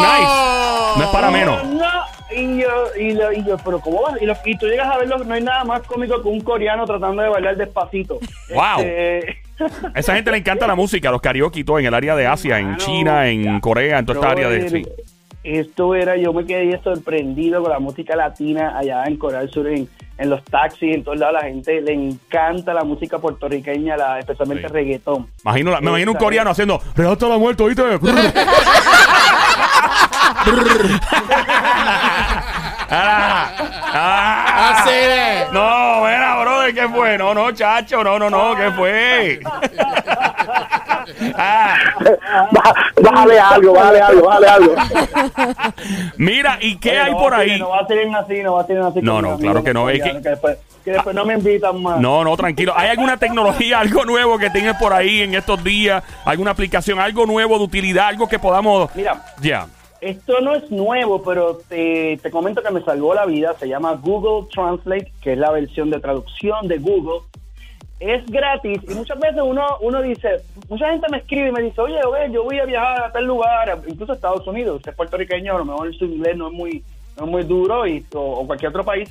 Nice. 0.00 0.98
No 0.98 1.04
es 1.04 1.08
para 1.12 1.30
menos. 1.30 1.64
No, 1.64 1.88
y 2.36 2.58
yo, 2.60 2.68
y, 2.98 3.12
lo- 3.12 3.32
y 3.32 3.44
yo, 3.44 3.56
pero 3.64 3.80
¿cómo 3.80 4.02
vas? 4.02 4.20
Y, 4.20 4.26
lo- 4.26 4.34
y 4.44 4.56
tú 4.58 4.66
llegas 4.66 4.88
a 4.88 4.98
verlo, 4.98 5.18
no 5.18 5.34
hay 5.34 5.42
nada 5.42 5.64
más 5.64 5.82
cómico 5.82 6.20
que 6.22 6.28
un 6.28 6.40
coreano 6.40 6.84
tratando 6.86 7.22
de 7.22 7.28
bailar 7.28 7.56
despacito. 7.56 8.18
Wow. 8.54 8.80
Este, 8.80 9.38
A 9.94 9.98
esa 9.98 10.14
gente 10.14 10.30
le 10.30 10.38
encanta 10.38 10.66
la 10.66 10.74
música, 10.74 11.10
los 11.10 11.20
karaoke 11.20 11.60
y 11.60 11.64
todo, 11.64 11.78
en 11.78 11.86
el 11.86 11.94
área 11.94 12.16
de 12.16 12.26
Asia, 12.26 12.58
en 12.58 12.76
China, 12.78 13.28
en 13.28 13.60
Corea, 13.60 13.98
en 13.98 14.06
toda 14.06 14.18
esta 14.20 14.30
área 14.32 14.48
de... 14.48 14.68
Sí. 14.68 14.82
Esto 15.44 15.94
era, 15.96 16.16
yo 16.16 16.32
me 16.32 16.44
quedé 16.46 16.80
sorprendido 16.82 17.62
con 17.62 17.72
la 17.72 17.80
música 17.80 18.14
latina 18.14 18.78
allá 18.78 19.04
en 19.06 19.16
Corea 19.16 19.40
del 19.40 19.50
Sur, 19.50 19.66
en, 19.68 19.88
en 20.18 20.30
los 20.30 20.42
taxis, 20.44 20.94
en 20.94 21.02
todos 21.04 21.18
lados, 21.18 21.34
la 21.42 21.48
gente 21.48 21.80
le 21.80 21.92
encanta 21.92 22.72
la 22.74 22.84
música 22.84 23.18
puertorriqueña, 23.18 23.96
la, 23.96 24.18
especialmente 24.18 24.68
Sí. 24.68 24.72
reggaetón. 24.74 25.28
Imagino 25.44 25.70
la- 25.70 25.80
me 25.80 25.88
imagino 25.90 26.12
un 26.12 26.18
coreano 26.18 26.50
haciendo 26.50 26.80
hasta 27.10 27.28
la 27.28 27.38
muerte, 27.38 27.62
¿oíste? 27.62 27.82
Ah, 32.94 33.50
ah. 33.94 34.70
Así 34.82 34.90
es. 34.92 35.52
No, 35.52 36.02
mira, 36.04 36.31
brother, 36.62 36.74
¿qué 36.74 36.88
fue? 36.88 37.18
No, 37.18 37.34
no, 37.34 37.52
chacho, 37.52 38.02
no, 38.04 38.18
no, 38.18 38.30
no, 38.30 38.54
¿qué 38.56 38.70
fue? 38.72 39.40
Ah, 41.36 41.74
Bájale 43.02 43.38
algo, 43.40 43.72
bájale 43.74 44.00
algo, 44.00 44.26
bájale 44.26 44.46
algo. 44.48 44.74
mira, 46.16 46.58
¿y 46.60 46.76
qué 46.76 46.90
Oye, 46.90 47.00
hay 47.00 47.12
no 47.12 47.18
por 47.18 47.34
ahí? 47.34 47.58
No 47.58 47.70
va 47.70 47.80
a 47.80 47.86
ser 47.86 47.98
así, 48.14 48.42
no 48.42 48.54
va 48.54 48.62
a 48.62 48.66
ser 48.66 48.78
así. 48.78 49.00
No, 49.02 49.20
no, 49.22 49.38
claro 49.38 49.62
que 49.64 49.74
no, 49.74 49.90
es 49.90 50.02
que- 50.02 50.12
después, 50.20 50.58
que 50.84 50.92
después 50.92 51.14
no 51.14 51.24
me 51.24 51.34
invitan 51.34 51.82
más. 51.82 52.00
No, 52.00 52.24
no, 52.24 52.36
tranquilo. 52.36 52.72
¿Hay 52.76 52.88
alguna 52.90 53.16
tecnología, 53.16 53.80
algo 53.80 54.04
nuevo 54.04 54.38
que 54.38 54.50
tengas 54.50 54.76
por 54.76 54.92
ahí 54.92 55.22
en 55.22 55.34
estos 55.34 55.62
días? 55.62 56.02
¿Alguna 56.24 56.52
aplicación, 56.52 56.98
algo 57.00 57.26
nuevo 57.26 57.58
de 57.58 57.64
utilidad, 57.64 58.08
algo 58.08 58.28
que 58.28 58.38
podamos... 58.38 58.94
Mira, 58.94 59.22
Ya. 59.40 59.66
Esto 60.02 60.40
no 60.40 60.56
es 60.56 60.68
nuevo, 60.68 61.22
pero 61.22 61.58
te, 61.68 62.18
te 62.20 62.30
comento 62.32 62.60
que 62.60 62.72
me 62.72 62.82
salvó 62.82 63.14
la 63.14 63.24
vida. 63.24 63.54
Se 63.56 63.68
llama 63.68 63.94
Google 63.94 64.48
Translate, 64.52 65.12
que 65.22 65.34
es 65.34 65.38
la 65.38 65.52
versión 65.52 65.90
de 65.90 66.00
traducción 66.00 66.66
de 66.66 66.78
Google. 66.78 67.20
Es 68.00 68.26
gratis 68.26 68.80
y 68.82 68.94
muchas 68.94 69.20
veces 69.20 69.40
uno, 69.44 69.64
uno 69.80 70.02
dice, 70.02 70.42
mucha 70.68 70.90
gente 70.90 71.06
me 71.08 71.18
escribe 71.18 71.50
y 71.50 71.52
me 71.52 71.62
dice, 71.62 71.80
oye, 71.80 72.00
oye, 72.04 72.32
yo 72.32 72.42
voy 72.42 72.58
a 72.58 72.64
viajar 72.64 73.04
a 73.04 73.12
tal 73.12 73.26
lugar, 73.26 73.80
incluso 73.86 74.10
a 74.10 74.14
Estados 74.16 74.44
Unidos, 74.44 74.78
usted 74.78 74.90
es 74.90 74.96
puertorriqueño, 74.96 75.54
a 75.54 75.58
lo 75.58 75.64
mejor 75.64 75.94
su 75.94 76.06
inglés 76.06 76.36
no 76.36 76.48
es 76.48 76.52
muy, 76.52 76.82
no 77.16 77.24
es 77.26 77.30
muy 77.30 77.44
duro 77.44 77.84
o 78.14 78.44
cualquier 78.44 78.70
otro 78.70 78.84
país. 78.84 79.08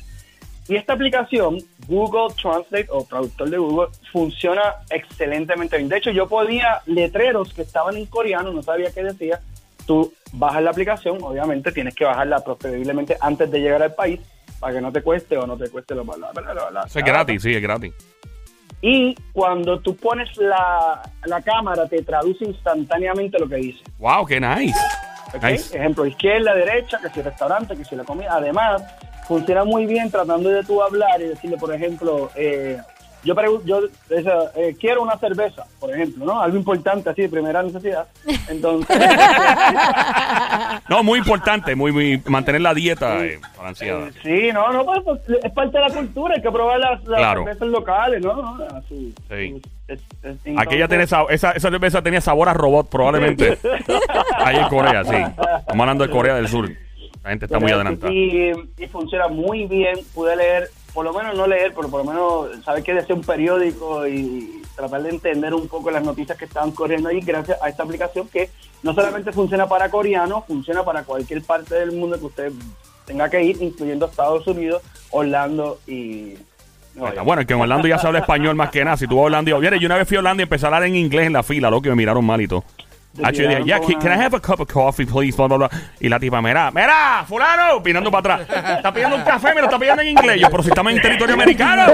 Y 0.68 0.76
esta 0.76 0.92
aplicación, 0.92 1.60
Google 1.88 2.36
Translate 2.36 2.88
o 2.90 3.06
traductor 3.06 3.50
de 3.50 3.58
Google, 3.58 3.88
funciona 4.12 4.62
excelentemente 4.90 5.78
bien. 5.78 5.88
De 5.88 5.98
hecho, 5.98 6.12
yo 6.12 6.28
podía 6.28 6.82
letreros 6.86 7.54
que 7.54 7.62
estaban 7.62 7.96
en 7.96 8.08
coreano, 8.08 8.52
no 8.52 8.62
sabía 8.62 8.92
qué 8.92 9.04
decía. 9.04 9.40
Tú 9.88 10.12
bajas 10.34 10.64
la 10.64 10.72
aplicación, 10.72 11.18
obviamente 11.22 11.72
tienes 11.72 11.96
que 11.96 12.06
bajarla 12.06 12.40
preferiblemente 12.40 13.18
antes 13.20 13.50
de 13.50 13.60
llegar 13.60 13.84
al 13.84 13.94
país 13.94 14.20
para 14.60 14.74
que 14.76 14.82
no 14.82 14.92
te 14.92 15.02
cueste 15.02 15.38
o 15.38 15.48
no 15.48 15.58
te 15.58 15.70
cueste 15.70 15.96
lo 15.96 16.04
bla, 16.04 16.32
bla, 16.32 16.32
bla, 16.32 16.70
bla, 16.70 16.84
Eso 16.86 17.00
es 17.00 17.06
gratis, 17.06 17.42
sí, 17.42 17.54
es 17.54 17.62
gratis. 17.62 17.94
Y 18.82 19.16
cuando 19.34 19.80
tú 19.80 19.96
pones 19.96 20.36
la, 20.38 21.02
la 21.26 21.42
cámara, 21.42 21.88
te 21.88 22.02
traduce 22.02 22.46
instantáneamente 22.46 23.38
lo 23.38 23.48
que 23.48 23.58
dice. 23.58 23.84
Wow, 24.00 24.26
qué 24.26 24.40
nice. 24.40 24.80
¿ok? 25.34 25.44
Nice. 25.44 25.78
Ejemplo, 25.78 26.06
izquierda, 26.06 26.56
derecha, 26.56 27.00
que 27.00 27.10
si 27.10 27.20
el 27.20 27.26
restaurante, 27.26 27.76
que 27.76 27.86
si 27.86 27.96
la 27.96 28.04
comida. 28.04 28.30
Además, 28.32 28.84
funciona 29.28 29.64
muy 29.64 29.86
bien 29.86 30.10
tratando 30.10 30.50
de 30.50 30.64
tú 30.64 30.82
hablar 30.82 31.22
y 31.22 31.26
decirle, 31.26 31.58
por 31.58 31.74
ejemplo, 31.74 32.32
eh, 32.36 32.80
yo, 33.24 33.36
yo 33.66 33.82
esa, 34.10 34.52
eh, 34.56 34.76
quiero 34.80 35.02
una 35.04 35.18
cerveza, 35.18 35.66
por 35.80 35.94
ejemplo, 35.94 36.26
¿no? 36.26 36.42
Algo 36.42 36.58
importante 36.58 37.10
así 37.10 37.22
de 37.24 37.30
primera 37.30 37.62
necesidad. 37.64 38.08
Entonces, 38.50 38.98
No, 40.90 41.04
muy 41.04 41.20
importante, 41.20 41.76
muy, 41.76 41.92
muy 41.92 42.22
mantener 42.28 42.62
la 42.62 42.74
dieta 42.74 43.24
eh, 43.26 43.40
balanceada. 43.58 44.08
eh, 44.08 44.12
sí, 44.24 44.50
no, 44.54 44.72
no, 44.74 44.86
pues, 44.86 45.00
pues, 45.06 45.20
es 45.44 45.52
parte 45.52 45.78
de 45.78 45.88
la 45.88 45.94
cultura, 45.94 46.36
hay 46.36 46.42
que 46.42 46.52
probar 46.52 46.80
las, 46.80 47.04
las 47.06 47.20
Claro. 47.20 47.44
cervezas 47.44 47.68
locales, 47.70 48.22
¿no? 48.22 48.34
¿no? 48.36 48.66
Así, 48.76 49.14
Sí. 49.30 49.62
es- 49.88 50.00
es- 50.24 50.58
Aquella 50.58 50.86
entonces- 50.86 51.10
sa- 51.10 51.26
esa, 51.30 51.52
esa 51.52 51.70
cerveza 51.70 52.02
tenía 52.02 52.22
sabor 52.22 52.50
a 52.50 52.54
robot, 52.54 52.90
probablemente. 52.90 53.58
Ahí 54.38 54.58
en 54.58 54.68
Corea, 54.68 55.04
sí. 55.04 55.16
Estamos 55.16 55.80
hablando 55.82 56.06
de 56.06 56.10
Corea 56.12 56.36
del 56.36 56.48
Sur. 56.48 56.70
La 57.24 57.30
gente 57.30 57.46
está 57.46 57.60
muy 57.60 57.72
adelantada. 57.72 58.12
Y, 58.12 58.52
y 58.80 58.88
funciona 58.88 59.28
muy 59.28 59.68
bien. 59.68 59.96
Pude 60.16 60.36
leer, 60.36 60.70
por 60.94 61.06
lo 61.06 61.14
menos 61.14 61.36
no 61.36 61.48
leer, 61.48 61.74
pero 61.76 61.90
por 61.90 62.06
lo 62.06 62.12
menos 62.12 62.64
saber 62.64 62.84
que 62.84 62.94
decía 62.94 63.16
un 63.16 63.24
periódico 63.24 64.08
y 64.08 64.62
tratar 64.76 65.04
de 65.04 65.10
entender 65.10 65.54
un 65.54 65.68
poco 65.68 65.92
las 65.92 66.04
noticias 66.04 66.38
que 66.38 66.46
estaban 66.46 66.72
corriendo 66.72 67.10
ahí 67.10 67.22
gracias 67.22 67.62
a 67.62 67.70
esta 67.70 67.84
aplicación 67.84 68.28
que 68.28 68.50
no 68.84 68.94
solamente 68.94 69.32
funciona 69.32 69.68
para 69.68 69.90
coreanos, 69.90 70.46
funciona 70.46 70.84
para 70.84 71.04
cualquier 71.04 71.42
parte 71.44 71.76
del 71.76 71.92
mundo 71.92 72.20
que 72.20 72.26
usted 72.26 72.52
tenga 73.06 73.30
que 73.30 73.44
ir, 73.44 73.62
incluyendo 73.62 74.06
Estados 74.06 74.46
Unidos, 74.48 74.82
Orlando 75.12 75.80
y... 75.88 76.36
Bueno, 76.94 77.42
es 77.42 77.48
que 77.48 77.54
en 77.54 77.62
Orlando 77.62 77.88
ya 77.88 77.98
se 77.98 78.08
habla 78.08 78.20
español 78.20 78.54
más 78.56 78.70
que 78.70 78.84
nada. 78.84 78.98
Si 78.98 79.08
tú 79.08 79.16
vas 79.16 79.24
a 79.24 79.26
Orlando 79.28 79.50
y 79.50 79.80
yo 79.80 79.86
una 79.86 79.96
vez 79.96 80.06
fui 80.06 80.18
a 80.18 80.20
Orlando 80.20 80.42
y 80.42 80.44
empecé 80.44 80.66
a 80.66 80.68
hablar 80.68 80.84
en 80.84 80.98
inglés 80.98 81.28
en 81.28 81.34
la 81.34 81.42
fila, 81.42 81.70
loco, 81.70 81.88
y 81.88 81.90
me 81.90 81.96
miraron 81.96 82.26
mal 82.26 82.42
y 82.42 82.50
todo. 82.50 82.66
Ah, 83.22 83.30
yo 83.32 83.46
dije, 83.46 83.64
yeah, 83.66 83.80
can, 83.80 84.12
I 84.14 84.16
have 84.24 84.34
a 84.34 84.40
cup 84.40 84.62
of 84.62 84.68
coffee, 84.72 85.06
please? 85.06 85.36
Blah, 85.36 85.48
blah, 85.48 85.58
blah. 85.58 85.70
Y 86.00 86.08
la 86.08 86.18
tipa, 86.18 86.42
mira, 86.42 86.72
mira, 86.72 87.26
fulano, 87.28 87.84
pinando 87.84 88.10
para 88.10 88.36
atrás. 88.36 88.78
Está 88.78 88.94
pidiendo 88.94 89.18
un 89.18 89.24
café, 89.24 89.50
me 89.54 89.60
lo 89.60 89.66
está 89.68 89.78
pidiendo 89.78 90.02
en 90.02 90.08
inglés. 90.10 90.40
Yo, 90.40 90.50
pero 90.50 90.64
si 90.64 90.70
estamos 90.70 90.94
en 90.94 91.02
territorio 91.02 91.36
americano. 91.36 91.92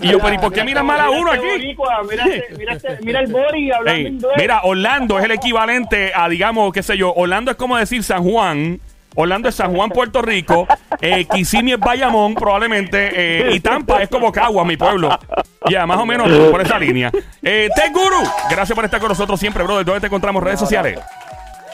Y 0.00 0.08
yo, 0.08 0.18
pero 0.18 0.34
¿y 0.34 0.38
por 0.38 0.52
qué 0.52 0.64
miran 0.64 0.86
mal 0.86 0.98
a 1.00 1.10
uno 1.10 1.30
aquí? 1.30 1.44
boricua, 1.46 2.00
mira, 2.10 2.24
este- 2.24 2.56
mira 2.56 2.72
este- 2.72 2.98
mira 3.02 3.20
el 3.20 3.30
Bori 3.30 3.70
hablando 3.70 4.00
Ey, 4.00 4.06
inglés. 4.06 4.32
mira, 4.38 4.60
Orlando 4.64 5.18
es 5.18 5.24
el 5.26 5.30
equivalente 5.32 6.12
a, 6.14 6.26
digamos, 6.28 6.72
qué 6.72 6.82
sé 6.82 6.96
yo, 6.96 7.12
Orlando 7.14 7.50
es 7.50 7.56
como 7.58 7.76
decir 7.76 8.02
San 8.02 8.24
Juan. 8.24 8.80
Orlando 9.16 9.48
es 9.48 9.54
San 9.54 9.74
Juan, 9.74 9.90
Puerto 9.90 10.22
Rico. 10.22 10.66
Eh, 11.00 11.24
Kissimmee 11.24 11.72
es 11.74 11.80
Bayamón, 11.80 12.34
probablemente. 12.34 13.10
eh, 13.12 13.54
y 13.54 13.60
Tampa 13.60 14.02
es 14.02 14.08
como 14.08 14.30
Cagua, 14.30 14.64
mi 14.64 14.76
pueblo. 14.76 15.18
Ya, 15.68 15.86
más 15.86 15.98
o 15.98 16.06
menos 16.06 16.28
por 16.50 16.60
esa 16.60 16.78
línea. 16.78 17.10
Eh, 17.42 17.68
Tech 17.74 17.92
Guru, 17.92 18.22
gracias 18.50 18.74
por 18.76 18.84
estar 18.84 19.00
con 19.00 19.08
nosotros 19.08 19.40
siempre, 19.40 19.64
brother. 19.64 19.84
¿Dónde 19.84 20.00
te 20.00 20.06
encontramos? 20.06 20.42
Redes 20.42 20.60
sociales. 20.60 21.00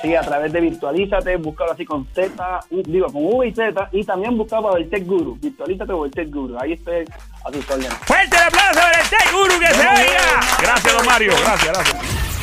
Sí, 0.01 0.17
a 0.17 0.21
través 0.21 0.53
de 0.53 0.61
Virtualízate, 0.61 1.37
búscalo 1.37 1.73
así 1.73 1.85
con 1.85 2.09
Z, 2.13 2.61
digo, 2.71 3.07
con 3.07 3.25
V 3.25 3.47
y 3.47 3.55
Z, 3.55 3.89
y 3.93 4.03
también 4.03 4.37
búscalo 4.37 4.77
el 4.77 4.91
Tech 4.91 5.07
Guru, 5.07 5.39
Virtualízate 5.41 5.93
o 5.93 6.05
el 6.05 6.11
Tech 6.11 6.29
Guru, 6.29 6.59
ahí 6.59 6.73
estoy 6.73 7.05
a 7.45 7.51
tus 7.53 7.71
órdenes. 7.71 7.95
Fuerte 8.05 8.37
el 8.37 8.43
aplauso 8.43 8.81
para 8.81 9.01
el 9.01 9.09
Tech 9.09 9.33
Guru 9.33 9.61
que 9.61 9.67
se 9.69 9.81
oiga. 9.81 10.41
Gracias, 10.61 10.97
don 10.97 11.07
Mario. 11.07 11.33
Gracias, 11.45 11.73
gracias. 11.73 12.42